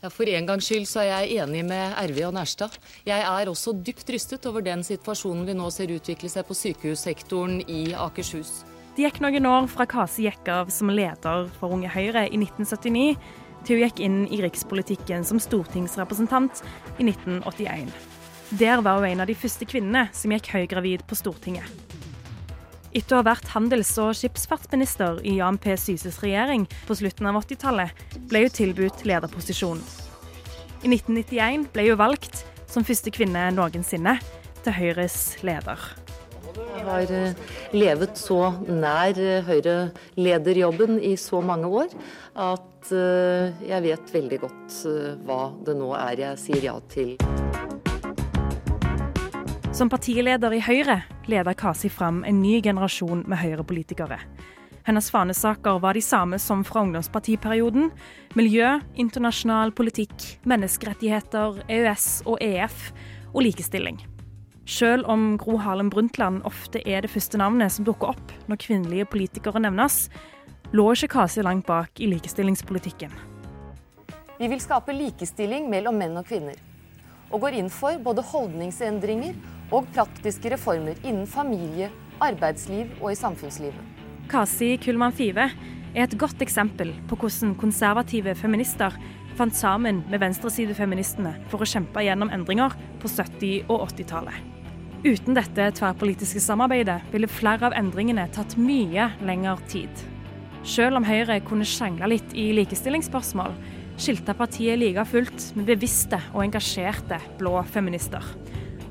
Ja, 0.03 0.11
For 0.13 0.29
en 0.29 0.47
gangs 0.47 0.69
skyld 0.69 0.85
så 0.91 1.01
er 1.01 1.09
jeg 1.25 1.41
enig 1.41 1.63
med 1.65 1.97
RV 2.03 2.21
og 2.27 2.35
Nærstad. 2.37 2.77
Jeg 3.09 3.25
er 3.25 3.49
også 3.49 3.73
dypt 3.81 4.13
rystet 4.13 4.45
over 4.47 4.61
den 4.61 4.85
situasjonen 4.85 5.47
vi 5.49 5.55
nå 5.57 5.71
ser 5.73 5.95
utvikle 5.95 6.29
seg 6.29 6.45
på 6.45 6.57
sykehussektoren 6.59 7.63
i 7.65 7.95
Akershus. 7.97 8.61
Det 8.97 9.07
gikk 9.07 9.23
noen 9.25 9.49
år 9.49 9.71
fra 9.73 9.89
Kasi 9.89 10.29
gikk 10.29 10.53
av 10.53 10.69
som 10.69 10.93
leder 10.93 11.49
for 11.57 11.73
Unge 11.73 11.89
Høyre 11.97 12.27
i 12.29 12.37
1979, 12.37 13.17
til 13.65 13.81
hun 13.81 13.89
gikk 13.89 14.05
inn 14.05 14.21
i 14.29 14.43
rikspolitikken 14.45 15.25
som 15.25 15.41
stortingsrepresentant 15.41 16.61
i 17.01 17.09
1981. 17.09 18.16
Der 18.51 18.81
var 18.83 19.01
hun 19.01 19.09
en 19.09 19.21
av 19.25 19.27
de 19.27 19.35
første 19.35 19.67
kvinnene 19.67 20.07
som 20.15 20.31
gikk 20.31 20.53
høygravid 20.55 21.03
på 21.11 21.19
Stortinget. 21.19 21.67
Etter 22.97 23.17
å 23.17 23.21
ha 23.21 23.27
vært 23.27 23.51
handels- 23.53 23.97
og 24.01 24.15
skipsfartsminister 24.17 25.19
i 25.27 25.35
Jan 25.41 25.59
P. 25.61 25.75
Syses 25.77 26.21
regjering 26.23 26.65
på 26.87 26.97
slutten 26.97 27.27
av 27.29 27.41
80-tallet, 27.43 27.91
ble 28.31 28.47
hun 28.47 28.55
tilbudt 28.55 29.03
lederposisjon. 29.05 29.83
I 30.87 30.93
1991 30.95 31.67
ble 31.75 31.89
hun 31.91 32.01
valgt 32.01 32.45
som 32.71 32.87
første 32.87 33.11
kvinne 33.13 33.49
noensinne 33.57 34.17
til 34.63 34.79
Høyres 34.79 35.19
leder. 35.45 35.83
Jeg 36.57 36.85
har 36.87 37.13
eh, 37.13 37.41
levet 37.77 38.17
så 38.17 38.39
nær 38.69 39.19
eh, 39.21 39.45
Høyre-lederjobben 39.45 41.01
i 41.05 41.17
så 41.21 41.43
mange 41.45 41.69
år 41.69 41.93
at 42.33 42.95
eh, 42.95 43.67
jeg 43.67 43.85
vet 43.91 44.15
veldig 44.15 44.41
godt 44.47 44.79
hva 45.27 45.41
det 45.67 45.77
nå 45.77 45.93
er 45.99 46.25
jeg 46.29 46.45
sier 46.47 46.71
ja 46.71 46.79
til. 46.93 47.17
Som 49.77 49.91
partileder 49.93 50.55
i 50.57 50.59
Høyre 50.65 51.03
leder 51.29 51.53
Kasi 51.53 51.91
fram 51.93 52.23
en 52.25 52.39
ny 52.41 52.63
generasjon 52.65 53.27
med 53.29 53.37
Høyre-politikere. 53.37 54.17
Hennes 54.87 55.11
fanesaker 55.13 55.83
var 55.83 55.93
de 55.93 56.01
samme 56.01 56.39
som 56.41 56.63
fra 56.65 56.81
ungdomspartiperioden. 56.87 57.91
Miljø, 58.41 58.71
internasjonal 58.97 59.75
politikk, 59.77 60.15
menneskerettigheter, 60.49 61.59
EØS 61.69 62.07
og 62.25 62.41
EF 62.41 62.87
og 63.35 63.45
likestilling. 63.45 63.99
Selv 64.65 65.05
om 65.13 65.35
Gro 65.37 65.59
Harlem 65.61 65.91
Brundtland 65.93 66.41
ofte 66.49 66.81
er 66.89 67.05
det 67.05 67.13
første 67.13 67.37
navnet 67.37 67.75
som 67.75 67.85
dukker 67.85 68.15
opp 68.15 68.33
når 68.49 68.63
kvinnelige 68.63 69.11
politikere 69.13 69.61
nevnes, 69.61 70.07
lå 70.73 70.87
ikke 70.95 71.11
Kasi 71.19 71.45
langt 71.45 71.69
bak 71.69 72.01
i 72.01 72.09
likestillingspolitikken. 72.15 73.13
Vi 74.41 74.49
vil 74.49 74.65
skape 74.65 74.97
likestilling 74.97 75.69
mellom 75.69 76.01
menn 76.01 76.17
og 76.17 76.25
kvinner. 76.33 76.57
Og 77.29 77.43
går 77.45 77.59
inn 77.61 77.69
for 77.69 78.01
både 78.01 78.25
holdningsendringer 78.25 79.37
og 79.71 79.89
praktiske 79.95 80.53
reformer 80.55 80.99
innen 81.03 81.27
familie, 81.27 81.91
arbeidsliv 82.23 82.93
og 83.01 83.13
i 83.13 83.19
samfunnslivet. 83.19 83.93
Kasi 84.31 84.75
Kullmann 84.83 85.15
Five 85.15 85.51
er 85.97 86.03
et 86.05 86.19
godt 86.19 86.43
eksempel 86.43 86.93
på 87.09 87.19
hvordan 87.21 87.55
konservative 87.59 88.35
feminister 88.39 88.95
fant 89.37 89.57
sammen 89.57 90.03
med 90.11 90.21
venstresidefeministene 90.23 91.35
for 91.51 91.63
å 91.63 91.69
kjempe 91.69 92.05
gjennom 92.05 92.33
endringer 92.33 92.75
på 93.03 93.11
70- 93.11 93.69
og 93.69 93.89
80-tallet. 93.91 94.53
Uten 95.07 95.37
dette 95.37 95.69
tverrpolitiske 95.77 96.41
samarbeidet 96.43 96.99
ville 97.13 97.31
flere 97.31 97.69
av 97.69 97.77
endringene 97.79 98.25
tatt 98.35 98.57
mye 98.59 99.11
lengre 99.23 99.59
tid. 99.71 100.05
Selv 100.67 100.99
om 100.99 101.07
Høyre 101.07 101.39
kunne 101.47 101.69
sjangle 101.69 102.09
litt 102.11 102.33
i 102.35 102.49
likestillingsspørsmål, 102.57 103.55
skilte 104.03 104.35
partiet 104.37 104.81
like 104.81 105.05
fullt 105.09 105.53
med 105.57 105.69
bevisste 105.69 106.19
og 106.33 106.43
engasjerte 106.49 107.21
blå 107.39 107.61
feminister. 107.71 108.25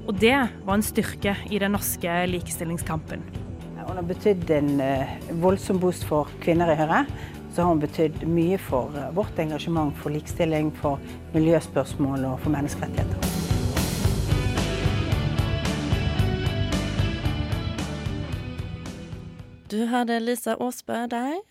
Og 0.06 0.14
det 0.22 0.36
var 0.66 0.76
en 0.78 0.86
styrke 0.86 1.34
i 1.50 1.58
den 1.58 1.74
norske 1.74 2.20
likestillingskampen. 2.30 3.24
Hun 3.86 3.98
har 3.98 4.06
betydd 4.06 4.50
en 4.54 4.80
eh, 4.82 5.16
voldsom 5.42 5.80
boost 5.82 6.06
for 6.06 6.30
kvinner 6.44 6.70
i 6.74 6.76
Høyre. 6.78 7.00
Så 7.54 7.64
har 7.64 7.72
hun 7.72 7.82
betydd 7.82 8.22
mye 8.30 8.60
for 8.62 8.94
eh, 8.98 9.10
vårt 9.18 9.40
engasjement 9.42 9.98
for 9.98 10.14
likestilling, 10.14 10.70
for 10.78 11.02
miljøspørsmål 11.34 12.26
og 12.30 12.40
for 12.44 12.54
menneskerettigheter. 12.54 13.34
Du 19.74 19.86
hörde 19.90 20.20
Lisa 20.20 20.56
Åsberg 20.56 21.10
der. 21.10 21.42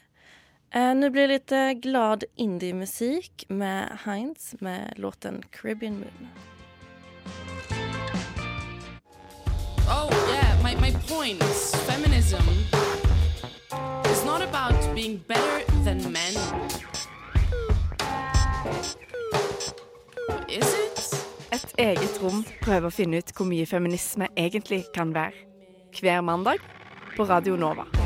Eh, 0.74 0.94
nu 0.94 1.10
blir 1.10 1.28
det 1.28 1.34
lite 1.34 1.74
glad 1.74 2.24
indie-musik 2.36 3.46
med 3.48 3.98
Heinz 4.04 4.54
med 4.60 4.94
låten 4.96 5.42
Caribbean 5.50 5.98
Moon. 5.98 6.53
Oh, 9.88 10.08
yeah, 10.28 10.56
my, 10.62 10.74
my 10.76 10.90
point 11.08 11.42
is 11.42 11.74
feminism 11.86 12.44
is 14.10 14.24
not 14.24 14.42
about 14.42 14.74
being 14.94 15.18
better 15.28 15.64
than 15.84 16.12
men. 16.12 16.34
Is 20.48 20.74
it? 20.74 21.26
Et 21.52 21.74
eget 21.78 22.22
rom 22.22 22.44
prøver 22.62 22.88
å 22.88 22.94
finne 22.94 23.20
ut 23.20 23.34
hvor 23.36 23.46
mye 23.46 23.66
feminisme 23.66 24.28
egentlig 24.36 24.84
kan 24.94 25.14
være. 25.14 25.36
Hver 26.00 26.24
mandag 26.26 26.64
på 27.16 27.28
Radio 27.28 27.56
Nova. 27.56 28.03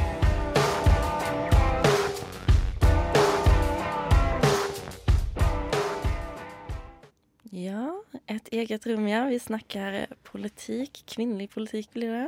Et 8.29 8.49
eget 8.53 8.85
rom, 8.91 9.07
ja. 9.09 9.25
Vi 9.31 9.39
snakker 9.41 10.07
politikk. 10.29 11.03
Kvinnelig 11.09 11.49
politikk 11.55 11.91
blir 11.97 12.13
det. 12.13 12.27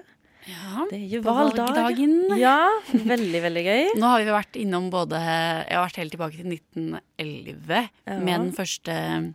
Ja, 0.49 0.87
det 0.89 0.97
er 0.97 1.09
jo 1.13 1.19
valgdag. 1.21 1.69
valgdagen. 1.77 2.15
Ja, 2.41 2.71
veldig, 2.89 3.41
veldig 3.45 3.65
gøy. 3.67 3.91
Nå 4.01 4.09
har 4.09 4.23
vi 4.25 4.31
vært 4.33 4.57
innom 4.57 4.87
både 4.93 5.19
Jeg 5.21 5.75
har 5.77 5.85
vært 5.85 5.99
helt 6.01 6.15
tilbake 6.15 6.39
til 6.39 6.49
1911 6.49 7.83
Ja. 8.09 8.17
med 8.25 8.41
den 8.47 8.53
første 8.57 8.95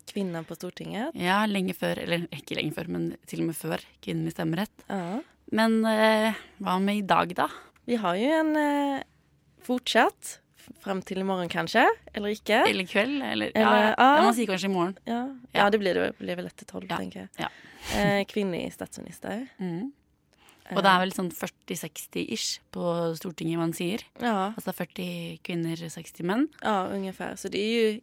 Kvinna 0.10 0.42
på 0.48 0.58
Stortinget. 0.58 1.14
Ja, 1.14 1.44
lenge 1.46 1.76
før, 1.78 2.02
eller 2.02 2.26
ikke 2.34 2.58
lenge 2.58 2.74
før, 2.74 2.90
men 2.90 3.06
til 3.30 3.44
og 3.44 3.52
med 3.52 3.56
før 3.60 3.86
kvinnelig 4.02 4.34
stemmerett. 4.34 4.88
Men 5.54 5.78
eh, 5.86 6.34
hva 6.66 6.80
med 6.82 7.04
i 7.04 7.06
dag, 7.06 7.36
da? 7.38 7.48
Vi 7.86 8.00
har 8.02 8.18
jo 8.18 8.32
en 8.42 8.56
eh, 8.58 9.04
fortsatt 9.62 10.40
frem 10.84 11.02
til 11.06 11.22
i 11.22 11.26
morgen, 11.28 11.50
kanskje. 11.52 11.84
Eller 12.14 12.36
ikke. 12.36 12.62
Eller 12.70 12.84
i 12.84 12.90
kveld. 12.90 13.18
Eller, 13.22 13.52
Eller- 13.56 13.62
ja, 13.62 13.76
ja. 13.90 13.94
ja, 13.98 14.24
man 14.24 14.34
sier 14.38 14.50
kanskje 14.50 14.70
i 14.70 14.74
morgen. 14.74 14.98
Ja, 15.10 15.20
ja 15.54 15.70
det 15.70 15.80
blir 15.80 15.94
det 15.98 16.10
blir 16.18 16.36
vel 16.36 16.50
etter 16.50 16.66
tolv, 16.66 16.90
Ja. 16.90 16.98
tenker 16.98 17.26
jeg. 17.26 17.30
Ja. 17.40 17.50
Eh, 17.96 18.26
kvinnelig 18.26 18.74
statsminister. 18.74 19.48
Mm. 19.60 19.92
Og 20.74 20.82
det 20.82 20.90
er 20.90 21.02
vel 21.04 21.12
sånn 21.14 21.30
40-60-ish 21.30 22.60
på 22.74 22.86
Stortinget 23.20 23.62
man 23.62 23.74
sier. 23.78 24.02
Ja. 24.22 24.54
Altså 24.58 24.74
40 24.74 25.40
kvinner, 25.46 25.78
60 25.78 26.26
menn. 26.26 26.48
Ja, 26.64 26.88
ungefær. 26.90 27.38
Så 27.38 27.52
det 27.54 27.62
er 27.62 27.76
jo 27.76 28.00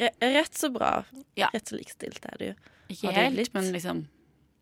re 0.00 0.10
rett 0.20 0.58
så 0.58 0.72
bra. 0.74 1.04
Ja. 1.38 1.50
Rett 1.54 1.70
så 1.70 1.78
likstilt 1.78 2.26
er 2.26 2.40
det 2.40 2.48
jo. 2.50 2.56
Ikke 2.90 3.14
helt, 3.14 3.34
blitt? 3.38 3.54
men 3.54 3.72
liksom 3.74 4.06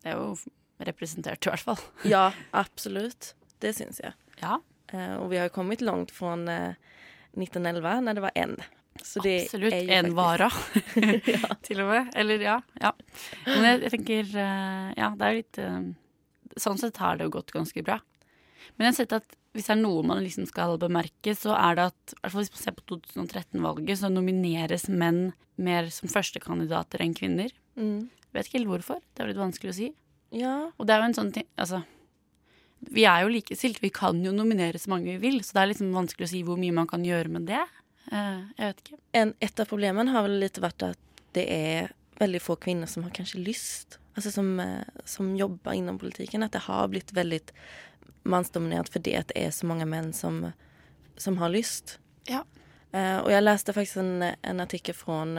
Det 0.03 0.13
er 0.13 0.21
jo 0.21 0.37
representert, 0.85 1.47
i 1.47 1.51
hvert 1.51 1.65
fall. 1.65 1.81
Ja, 2.05 2.27
absolutt. 2.53 3.33
Det 3.61 3.73
syns 3.77 4.03
jeg. 4.03 4.13
Ja. 4.43 4.59
Uh, 4.93 5.17
og 5.23 5.31
vi 5.31 5.39
har 5.41 5.49
kommet 5.49 5.81
langt 5.81 6.11
fra 6.13 6.35
från 6.35 6.49
eh, 6.49 6.75
1911 7.37 8.01
når 8.07 8.19
det 8.19 8.25
var 8.25 8.37
det 9.25 9.41
Absolutt. 9.45 9.73
Én 9.75 10.13
faktiskt- 10.13 10.15
vara, 10.15 10.49
til 11.67 11.81
og 11.83 11.89
med. 11.91 12.11
Eller 12.15 12.43
ja. 12.45 12.61
ja. 12.81 12.93
Men 13.47 13.65
jeg, 13.65 13.81
jeg 13.83 13.91
tenker 13.97 14.35
eh, 14.39 14.91
Ja, 14.97 15.09
det 15.19 15.27
er 15.27 15.33
jo 15.33 15.41
litt 15.41 15.59
eh, 15.59 15.81
Sånn 16.63 16.79
sett 16.79 17.01
har 17.03 17.19
det 17.19 17.27
jo 17.27 17.33
gått 17.35 17.51
ganske 17.51 17.83
bra. 17.83 17.97
Men 18.77 18.87
jeg 18.87 18.93
har 18.93 18.99
sett 19.01 19.17
at 19.17 19.35
hvis 19.55 19.67
det 19.67 19.75
er 19.75 19.81
noe 19.81 20.03
man 20.07 20.21
liksom 20.23 20.47
skal 20.51 20.77
bemerke, 20.83 21.35
så 21.39 21.55
er 21.55 21.77
det 21.79 21.89
at 21.91 22.15
hvert 22.21 22.33
fall 22.35 22.43
hvis 22.45 22.53
man 22.55 22.63
ser 22.63 22.75
på 22.75 22.85
2013-valget, 22.95 23.99
så 24.01 24.11
nomineres 24.11 24.87
menn 24.91 25.21
mer 25.63 25.91
som 25.95 26.11
førstekandidater 26.11 27.03
enn 27.03 27.15
kvinner. 27.15 27.51
Mm. 27.79 28.09
Vet 28.35 28.49
ikke 28.49 28.59
helt 28.61 28.71
hvorfor. 28.71 29.03
Det 29.15 29.23
er 29.23 29.31
litt 29.31 29.39
vanskelig 29.43 29.71
å 29.71 29.77
si. 29.79 29.91
Ja. 30.35 30.55
Og 30.75 30.87
det 30.87 30.95
er 30.95 31.03
jo 31.03 31.11
en 31.11 31.15
sånn 31.19 31.31
ting 31.35 31.47
Altså, 31.61 31.83
vi 32.91 33.05
er 33.09 33.25
jo 33.25 33.33
likestilt. 33.33 33.81
Vi 33.83 33.93
kan 33.95 34.21
jo 34.25 34.33
nominere 34.35 34.79
så 34.79 34.91
mange 34.93 35.15
vi 35.15 35.21
vil, 35.23 35.41
så 35.45 35.57
det 35.57 35.63
er 35.63 35.71
liksom 35.73 35.95
vanskelig 35.97 36.29
å 36.29 36.33
si 36.33 36.43
hvor 36.47 36.61
mye 36.61 36.75
man 36.75 36.89
kan 36.91 37.05
gjøre 37.07 37.33
med 37.33 37.49
det. 37.51 37.63
Eh, 38.13 38.41
jeg 38.59 38.71
vet 38.71 38.83
ikke. 38.85 38.99
En, 39.21 39.35
et 39.45 39.63
av 39.63 39.71
problemene 39.71 40.15
har 40.15 40.27
vel 40.27 40.39
litt 40.43 40.61
vært 40.63 40.87
at 40.91 41.23
det 41.37 41.45
er 41.51 41.95
veldig 42.21 42.41
få 42.43 42.57
kvinner 42.63 42.91
som 42.91 43.07
har 43.07 43.15
kanskje 43.17 43.43
lyst. 43.43 43.99
altså 44.15 44.31
som, 44.31 44.61
eh, 44.61 44.85
som 45.05 45.37
jobber 45.37 45.73
inom 45.75 45.99
politikken. 45.99 46.43
At 46.43 46.53
det 46.53 46.67
har 46.69 46.89
blitt 46.89 47.13
veldig 47.13 47.41
mannsdominert 48.25 48.89
fordi 48.89 49.17
det 49.17 49.37
er 49.37 49.51
så 49.51 49.67
mange 49.67 49.87
menn 49.87 50.13
som, 50.13 50.53
som 51.17 51.39
har 51.39 51.51
lyst. 51.51 51.99
Ja. 52.29 52.45
Uh, 52.95 53.19
og 53.25 53.31
jeg 53.33 53.43
leste 53.43 53.73
faktisk 53.75 53.97
en, 53.99 54.23
en 54.23 54.63
fra 54.63 54.93
från 54.95 55.39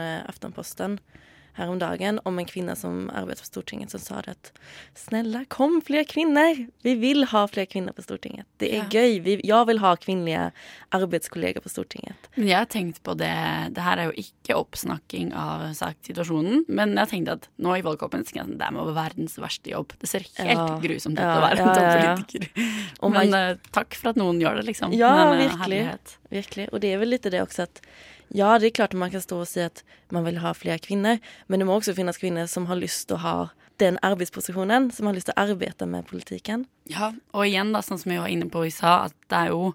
eh, 1.58 1.68
om 1.70 1.78
dagen 1.78 2.20
om 2.24 2.38
en 2.38 2.46
kvinne 2.46 2.76
som 2.76 3.08
arbeider 3.10 3.40
på 3.42 3.50
Stortinget 3.50 3.90
som 3.90 4.00
sa 4.00 4.20
det 4.22 4.30
at 4.36 4.52
snälla 4.94 5.44
kom 5.48 5.80
flere 5.82 6.04
kvinner! 6.04 6.66
Vi 6.82 6.94
vil 7.00 7.24
ha 7.32 7.46
flere 7.48 7.66
kvinner 7.66 7.92
på 7.96 8.02
Stortinget. 8.04 8.46
Det 8.58 8.72
er 8.72 8.76
Ja. 8.84 8.88
gøy. 8.90 9.20
Vi, 9.22 9.40
jeg 9.44 9.66
vil 9.66 9.78
ha 9.78 9.94
kvinnelige 9.96 10.52
arbeidskolleger 10.92 11.60
på 11.64 11.68
Stortinget. 11.72 12.16
Men 12.36 12.48
jeg 12.48 12.56
har 12.58 12.66
tenkt 12.70 13.02
på 13.02 13.16
det 13.16 13.32
Det 13.74 13.82
her 13.82 13.98
er 13.98 14.10
jo 14.10 14.16
ikke 14.22 14.56
oppsnakking 14.56 15.32
av 15.34 15.72
saksituasjonen, 15.74 16.64
men 16.68 16.94
jeg 16.94 16.98
har 16.98 17.10
tenkt 17.10 17.28
at 17.32 17.48
nå 17.58 17.76
i 17.78 17.82
valgkampen 17.82 18.24
tenker 18.24 18.42
jeg 18.44 18.52
at 18.52 18.58
det 18.58 18.70
må 18.74 18.84
være 18.86 18.96
verdens 18.96 19.36
verste 19.42 19.70
jobb. 19.72 19.92
Det 20.00 20.08
ser 20.08 20.20
helt 20.38 20.56
Ja. 20.56 20.78
grusomt 20.80 21.18
ut 21.18 21.24
Ja, 21.24 21.36
å 21.36 21.42
være 21.42 21.58
en 21.58 21.66
ja, 21.66 22.16
ja. 22.16 23.08
Men 23.08 23.30
man- 23.30 23.34
eh, 23.34 23.56
takk 23.72 23.94
for 23.94 24.10
at 24.10 24.16
noen 24.16 24.40
gjør 24.40 24.56
det, 24.56 24.66
liksom. 24.66 24.92
Ja, 24.94 25.32
eh, 25.32 25.48
virkelig. 25.48 25.58
herlighet. 25.60 26.16
virkelig. 26.30 26.68
Og 26.72 26.80
det 26.80 26.92
er 26.94 26.98
vel 26.98 27.08
litt 27.08 27.22
det 27.22 27.32
også 27.40 27.62
att 27.62 27.80
ja, 28.28 28.58
det 28.58 28.66
är 28.66 28.70
klart 28.70 28.94
att 28.94 28.98
man 28.98 29.10
kan 29.10 29.22
stå 29.22 29.38
och 29.38 29.48
säga 29.48 29.66
att 29.66 29.84
man 30.08 30.24
vill 30.24 30.38
ha 30.38 30.54
fler 30.54 30.78
kvinner, 30.78 31.18
Men 31.46 31.60
det 31.60 31.66
må 31.66 31.76
også 31.76 31.94
finnes 31.94 32.18
kvinner 32.18 32.46
som 32.46 32.66
har 32.66 32.76
lyst 32.76 33.08
til 33.08 33.16
å 33.16 33.22
ha 33.22 33.50
den 33.76 33.98
arbeidsposisjonen, 34.02 34.90
som 34.90 35.06
har 35.06 35.14
lyst 35.14 35.26
til 35.26 35.36
å 35.36 35.42
arbeide 35.42 35.86
med 35.86 36.06
politikken. 36.08 36.66
Ja, 36.84 37.12
og 37.32 37.46
igjen, 37.46 37.72
da, 37.72 37.82
sånn 37.82 38.00
som 38.00 38.12
jeg 38.12 38.20
var 38.20 38.32
inne 38.32 38.48
på 38.50 38.64
i 38.66 38.72
stad, 38.72 39.10
at 39.10 39.30
det 39.30 39.36
er 39.36 39.54
jo 39.54 39.72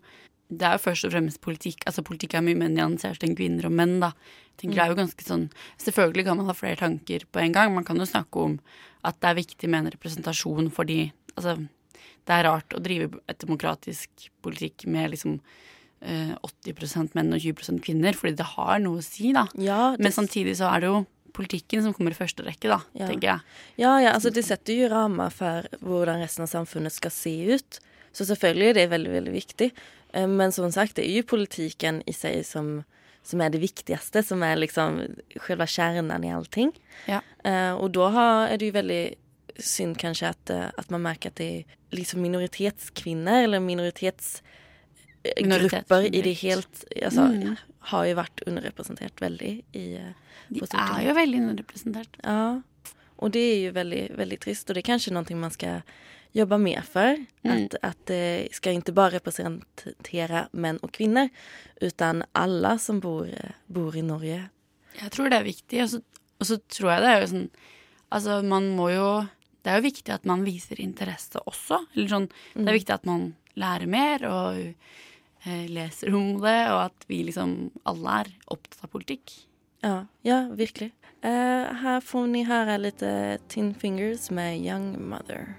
det 0.52 0.68
er 0.68 0.76
jo 0.76 0.84
først 0.84 1.08
og 1.08 1.14
fremst 1.14 1.40
politikk. 1.40 1.86
Altså 1.88 2.04
Politikk 2.04 2.34
er 2.36 2.44
mye 2.44 2.60
mer 2.60 2.72
nyansert 2.74 3.24
enn 3.24 3.38
kvinner 3.40 3.70
og 3.70 3.72
menn, 3.72 4.02
da. 4.04 4.12
Jeg 4.52 4.66
tenker 4.66 4.76
Det 4.76 4.84
er 4.84 4.92
jo 4.92 4.98
ganske 5.00 5.24
sånn 5.24 5.46
Selvfølgelig 5.80 6.26
kan 6.28 6.38
man 6.42 6.50
ha 6.52 6.56
flere 6.58 6.76
tanker 6.82 7.24
på 7.32 7.40
en 7.40 7.56
gang. 7.56 7.72
Man 7.72 7.88
kan 7.88 7.96
jo 7.96 8.08
snakke 8.10 8.44
om 8.50 8.58
at 9.08 9.16
det 9.24 9.30
er 9.30 9.38
viktig 9.40 9.70
med 9.72 9.86
en 9.86 9.94
representasjon 9.96 10.68
fordi 10.76 11.14
Altså, 11.38 11.56
det 12.28 12.36
er 12.36 12.44
rart 12.44 12.76
å 12.76 12.82
drive 12.84 13.22
et 13.32 13.40
demokratisk 13.40 14.26
politikk 14.44 14.84
med 14.92 15.14
liksom 15.14 15.38
80% 16.02 17.14
menn 17.16 17.34
og 17.34 17.40
20% 17.44 17.82
kvinner, 17.86 18.14
fordi 18.18 18.36
det 18.40 18.48
har 18.56 18.80
noe 18.82 19.00
å 19.02 19.06
si, 19.06 19.32
da. 19.34 19.46
Ja, 19.62 19.96
Men 20.00 20.12
samtidig 20.12 20.56
så 20.58 20.70
er 20.74 20.80
det 20.82 20.90
jo 20.90 21.06
politikken 21.34 21.84
som 21.86 21.94
kommer 21.94 22.12
i 22.12 22.18
første 22.18 22.44
rekke, 22.44 22.68
da, 22.68 22.82
Ja. 22.94 23.08
tenker 23.08 23.28
jeg. 23.28 23.40
Ja, 23.78 24.00
ja, 24.00 24.12
altså 24.14 24.32
det 24.34 24.44
setter 24.46 24.74
jo 24.76 24.90
rammer 24.90 25.30
for 25.32 25.64
hvordan 25.82 26.20
resten 26.22 26.44
av 26.44 26.50
samfunnet 26.50 26.92
skal 26.92 27.12
se 27.12 27.36
ut. 27.54 27.80
Så 28.14 28.26
selvfølgelig 28.28 28.70
er 28.70 28.74
det 28.74 28.90
veldig, 28.92 29.12
veldig 29.12 29.32
viktigt. 29.34 29.74
Eh, 30.14 30.28
Men 30.28 30.52
som 30.52 30.70
sagt, 30.72 30.96
det 30.96 31.06
er 31.06 31.22
jo 31.22 31.24
politiken 31.24 32.02
i 32.06 32.12
seg 32.12 32.44
som, 32.46 32.84
som 33.24 33.40
er 33.42 33.50
det 33.50 33.62
viktigste, 33.62 34.24
som 34.26 34.44
er 34.44 34.58
liksom 34.58 35.16
själva 35.40 35.66
kjernen 35.66 36.26
i 36.26 36.34
allting. 36.34 36.74
Ja. 37.08 37.22
og 37.78 37.92
da 37.94 38.48
er 38.52 38.58
det 38.58 38.74
jo 38.74 38.82
veldig 38.82 39.16
synd 39.58 39.98
kanskje 39.98 40.30
at, 40.30 40.50
at 40.78 40.90
man 40.92 41.02
merker 41.02 41.30
at 41.30 41.36
det 41.36 41.48
er 41.66 41.66
liksom 41.98 42.22
minoritetskvinner 42.22 43.44
eller 43.46 43.60
minoritetsgrupper 43.60 44.60
Minoritetsgrupper. 45.42 46.16
i 46.16 46.22
det 46.22 46.34
helt, 46.34 46.84
altså, 47.06 47.22
Mm. 47.22 47.56
har 47.80 48.06
jo 48.06 48.16
vært 48.16 48.42
underrepresentert 48.48 49.22
veldig 49.22 49.64
i 49.74 49.96
eh, 49.96 50.14
De 50.50 50.60
er 50.74 51.08
jo 51.08 51.14
veldig 51.14 51.40
underrepresentert. 51.42 52.18
Ja, 52.24 52.62
och 53.16 53.32
det 53.32 53.40
är 53.40 53.60
ju 53.60 53.72
väldigt, 53.72 54.12
väldigt 54.12 54.42
trist 54.42 54.70
och 54.70 54.74
det 54.74 54.80
är 54.80 54.82
kanske 54.82 55.12
någonting 55.12 55.40
man 55.40 55.52
ska 55.52 55.82
jobba 56.32 56.58
mer 56.58 56.82
för. 56.82 57.26
Mm. 57.44 57.66
Att, 57.66 57.76
att 57.82 58.06
det 58.06 58.48
ska 58.52 58.72
inte 58.72 58.92
bara 58.92 59.10
representera 59.12 60.48
män 60.52 60.78
och 60.78 60.92
kvinnor 60.92 61.30
utan 61.82 62.24
alla 62.32 62.78
som 62.78 63.00
bor, 63.00 63.28
eh, 63.28 63.52
bor 63.66 63.96
i 63.96 64.02
Norge. 64.02 64.50
Jeg 65.02 65.12
tror 65.12 65.30
det 65.30 65.38
er 65.40 65.44
viktig, 65.44 65.84
og 65.84 65.90
så, 65.90 66.02
og 66.40 66.46
så 66.48 66.58
tror 66.68 66.92
jeg 66.92 67.02
det 67.02 67.10
er 67.12 67.22
jo 67.22 67.28
sånn 67.28 67.50
Altså, 68.12 68.42
man 68.44 68.66
må 68.76 68.90
jo 68.92 69.28
Det 69.64 69.72
er 69.72 69.78
jo 69.80 69.86
viktig 69.86 70.10
at 70.14 70.26
man 70.26 70.44
viser 70.44 70.82
interesse 70.82 71.40
også. 71.48 71.86
Eller 71.96 72.08
sånn 72.10 72.28
Det 72.28 72.60
Mm. 72.62 72.68
er 72.68 72.74
viktig 72.74 72.94
at 72.94 73.06
man 73.06 73.36
lærer 73.56 73.88
mer 73.88 74.26
og 74.28 74.56
eh, 74.60 74.74
leser 75.46 76.14
om 76.16 76.36
det, 76.42 76.58
og 76.72 76.84
at 76.88 77.08
vi 77.10 77.24
liksom 77.28 77.72
alle 77.90 78.18
er 78.22 78.34
opptatt 78.54 78.84
av 78.86 78.92
politikk. 78.94 79.34
Ja, 79.82 80.06
ja 80.22 80.44
virkelig. 80.54 80.92
Uh, 81.26 81.70
her 81.82 82.00
får 82.06 82.28
ni 82.30 82.44
høre 82.46 82.78
litt 82.82 83.02
Tin 83.50 83.74
Fingers 83.74 84.30
med 84.34 84.62
Young 84.62 84.94
Mother. 85.10 85.56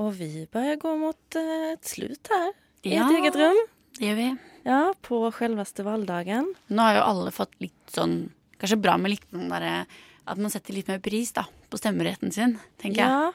Og 0.00 0.14
vi 0.16 0.46
börjar 0.52 0.76
gå 0.80 0.92
mot 0.96 1.36
et 1.36 1.74
ett 1.74 1.84
slut 1.84 2.28
her 2.32 2.52
I 2.84 2.94
Ja. 2.94 3.04
et 3.04 3.18
eget 3.18 3.36
rom. 3.36 3.58
Det 3.98 4.06
gjør 4.06 4.16
vi. 4.16 4.38
Ja, 4.64 4.92
på 5.02 5.30
selveste 5.32 5.84
valgdagen. 5.84 6.54
Nå 6.68 6.82
har 6.82 6.94
jo 6.96 7.02
alle 7.02 7.30
fått 7.30 7.52
litt 7.60 7.86
sånn 7.92 8.30
Kanskje 8.58 8.80
bra 8.80 8.96
med 8.98 9.10
litt 9.10 9.24
sånn 9.32 9.48
derre 9.48 9.86
At 10.26 10.38
man 10.38 10.50
setter 10.50 10.74
litt 10.74 10.88
mer 10.88 11.00
pris 11.00 11.32
da, 11.32 11.44
på 11.70 11.78
stemmeretten 11.78 12.30
sin, 12.30 12.58
tenker 12.78 13.02
jeg. 13.02 13.32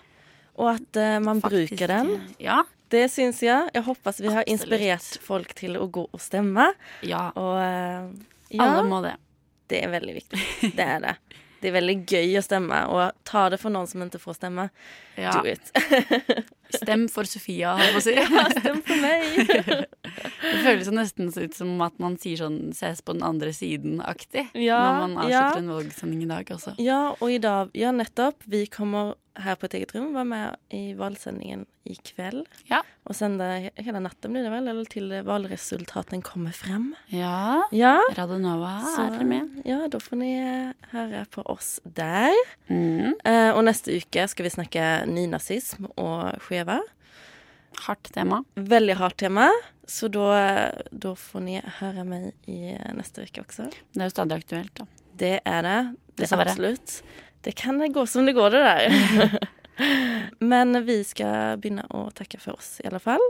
Ja, 0.56 0.72
at 0.76 1.00
uh, 1.00 1.18
man 1.20 1.26
man 1.26 1.44
bruker 1.44 1.92
den. 1.92 2.16
Ja. 2.40 2.64
Det 2.94 3.08
syns 3.12 3.42
jeg. 3.44 3.70
Jeg 3.74 3.84
håper 3.84 4.14
vi 4.22 4.32
har 4.32 4.46
inspirert 4.48 4.92
inspirerat 4.92 5.26
folk 5.26 5.56
til 5.58 5.78
å 5.82 5.88
gå 5.90 6.06
og 6.06 6.22
stemme. 6.22 6.70
Ja. 7.04 7.28
Og 7.36 7.58
uh, 7.58 8.12
ja, 8.54 8.68
Alle 8.68 8.86
må 8.88 9.02
det. 9.06 9.16
Det 9.68 9.82
er 9.82 9.90
veldig 9.90 10.20
viktig. 10.20 10.46
Det 10.78 10.86
er 10.86 11.02
det. 11.02 11.16
Det 11.66 11.72
er 11.72 11.80
veldig 11.80 11.96
gøy 12.06 12.36
å 12.38 12.42
stemme, 12.46 12.80
og 12.94 13.16
ta 13.26 13.48
det 13.50 13.58
for 13.58 13.74
noen 13.74 13.88
som 13.90 14.04
ikke 14.06 14.20
får 14.22 14.36
stemme. 14.38 14.68
Ja. 15.18 15.32
Do 15.34 15.50
it. 15.50 15.72
Stem 16.76 17.08
for 17.10 17.26
Sofia, 17.26 17.72
holdt 17.80 17.88
jeg 17.88 17.96
på 17.96 18.02
å 18.02 18.06
si. 18.06 18.14
Ja, 18.20 18.44
stem 18.52 18.82
for 18.86 19.02
meg. 19.02 19.86
det 20.44 20.56
føles 20.66 20.92
nesten 20.94 21.32
ut 21.34 21.58
som 21.58 21.72
at 21.86 21.98
man 22.04 22.20
sier 22.22 22.44
sånn 22.44 22.60
'ses 22.76 23.02
på 23.02 23.16
den 23.16 23.26
andre 23.26 23.50
siden'-aktig. 23.56 24.50
Ja, 24.62 24.78
når 24.78 25.02
man 25.02 25.16
ja. 25.32 25.46
avslutter 25.48 25.64
en 25.64 25.74
valgsending 25.74 26.24
i 26.26 26.30
dag, 26.36 26.52
også. 26.58 26.76
Ja, 26.86 27.02
og 27.16 27.34
i 27.34 27.40
dag, 27.42 27.74
ja 27.74 27.94
nettopp, 27.96 28.46
vi 28.46 28.66
kommer 28.70 29.16
här 29.36 29.56
på 29.56 29.66
et 29.66 29.74
eget 29.74 29.96
rom 29.96 30.14
var 30.14 30.24
med 30.24 30.56
i 30.70 30.94
valgsendingen 30.94 31.66
i 31.84 31.96
kveld. 31.96 32.48
Ja. 32.70 32.82
Og 33.06 33.16
sende 33.16 33.70
hele 33.76 34.00
natten 34.02 34.34
blir 34.34 34.46
det 34.46 34.52
vel? 34.54 34.68
eller 34.72 34.88
til 34.90 35.12
valgresultatene 35.28 36.24
kommer 36.26 36.56
frem. 36.56 36.94
Ja. 37.14 37.64
Ja. 37.76 38.00
Radionova 38.18 38.80
Så, 38.96 39.08
er 39.20 39.28
med. 39.28 39.62
Ja, 39.66 39.84
da 39.92 40.00
får 40.02 40.22
ni 40.22 40.32
høre 40.94 41.26
på 41.32 41.46
oss 41.52 41.80
der. 41.84 42.34
Mm. 42.68 43.14
Eh, 43.24 43.52
og 43.54 43.64
neste 43.68 44.00
uke 44.00 44.26
skal 44.32 44.48
vi 44.48 44.56
snakke 44.56 44.90
nynazism 45.12 45.90
og 45.96 46.36
skeva. 46.48 46.80
Hardt 47.86 48.14
tema. 48.16 48.42
Veldig 48.56 48.96
hardt 49.02 49.20
tema. 49.22 49.50
Så 49.88 50.08
da, 50.10 50.72
da 50.90 51.14
får 51.20 51.44
ni 51.46 51.60
høre 51.80 52.06
meg 52.08 52.32
i 52.50 52.74
neste 52.98 53.28
uke 53.28 53.44
også. 53.44 53.68
Det 53.94 54.02
er 54.02 54.10
jo 54.10 54.16
stadig 54.16 54.40
aktuelt, 54.42 54.74
da. 54.80 54.88
Det 55.16 55.36
er 55.46 55.62
det. 55.68 55.78
Det 56.16 56.26
er 56.26 56.48
Dessverre. 56.48 56.72
Det 57.46 57.54
kan 57.56 57.78
gå 57.94 58.06
som 58.10 58.26
det 58.26 58.34
går 58.34 58.50
det 58.56 58.64
der. 58.66 59.38
Men 60.52 60.86
vi 60.86 61.04
skal 61.06 61.60
begynne 61.62 61.86
å 61.94 62.08
takke 62.16 62.40
for 62.42 62.58
oss 62.58 62.80
i 62.82 62.88
alle 62.90 63.02
fall. 63.04 63.22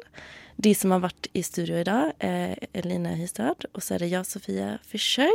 De 0.55 0.71
som 0.77 0.93
har 0.95 1.01
vært 1.03 1.27
i 1.35 1.43
studio 1.43 1.81
i 1.81 1.87
dag, 1.87 2.13
er 2.23 2.55
Eline 2.71 3.17
Hystad, 3.19 3.67
og 3.73 3.83
så 3.83 3.97
er 3.97 4.05
det 4.05 4.13
jeg, 4.13 4.29
Sofia 4.29 4.69
Fischøy, 4.87 5.33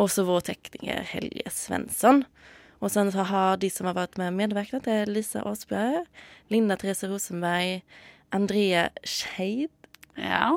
og 0.00 0.08
så 0.08 0.24
vår 0.24 0.46
tekniker 0.48 1.04
Helge 1.12 1.52
Svensson. 1.52 2.24
Og 2.80 2.88
så 2.94 3.04
har 3.04 3.60
de 3.60 3.68
som 3.68 3.90
har 3.90 3.98
vært 3.98 4.16
med 4.16 4.56
och 4.56 4.82
det 4.82 4.92
er 4.92 5.06
Lisa 5.06 5.42
Aasbø, 5.42 6.04
Linda 6.48 6.76
Therese 6.76 7.04
Rosenberg, 7.04 7.82
Andrea 8.32 8.88
Scheid 9.04 9.68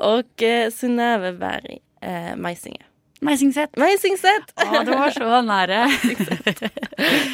og 0.02 0.42
eh, 0.42 0.70
Synnøve 0.70 1.32
Berg 1.38 1.80
eh, 2.00 2.34
Meisinger. 2.36 2.93
Meisingset. 3.24 3.76
Meisingset! 3.80 4.52
Å, 4.60 4.82
det 4.84 4.96
var 4.98 5.14
så 5.14 5.40
nære. 5.46 5.80
Det 6.44 6.70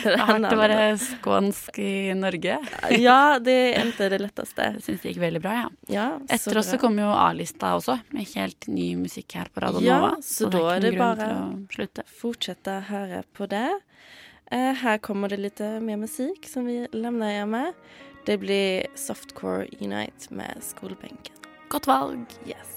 Det 0.05 0.15
har 0.17 0.39
å 0.41 0.57
være 0.59 0.85
skånsk 1.03 1.79
i 1.83 2.15
Norge. 2.17 2.57
Ja, 2.97 3.39
det 3.43 3.57
endte 3.81 4.09
det 4.13 4.21
letteste. 4.23 4.71
Jeg 4.77 4.85
syns 4.87 5.03
det 5.03 5.13
gikk 5.13 5.21
veldig 5.23 5.43
bra, 5.45 5.57
ja. 5.59 5.67
Ja, 5.93 6.07
Etter 6.33 6.61
oss 6.63 6.71
så 6.73 6.79
kommer 6.81 7.05
jo 7.05 7.11
A-lista 7.13 7.75
også, 7.77 7.99
med 8.15 8.31
helt 8.35 8.69
ny 8.71 8.89
musikk 9.01 9.37
her 9.39 9.51
på 9.53 9.63
Radio 9.65 9.83
Ja, 9.85 9.99
Nova. 10.01 10.13
så 10.25 10.47
så 10.47 10.53
da 10.55 10.63
er 10.71 10.79
er 10.79 10.87
det 10.87 10.95
bare 10.99 11.29
å 11.37 12.07
fortsette 12.23 12.79
å 12.79 12.87
høre 12.89 13.23
på 13.37 13.51
det. 13.51 13.67
Eh, 14.51 14.73
her 14.83 14.99
kommer 15.05 15.31
det 15.31 15.43
litt 15.43 15.61
mer 15.61 16.01
musikk 16.01 16.49
som 16.49 16.67
vi 16.71 16.87
lemner 16.97 17.37
hjemme. 17.37 17.51
med. 17.51 17.75
Det 18.27 18.39
blir 18.41 18.87
Softcore 18.95 19.67
Unite 19.81 20.31
med 20.31 20.63
Skolbenken. 20.63 21.35
Godt 21.69 21.87
valg. 21.87 22.27
Yes. 22.47 22.77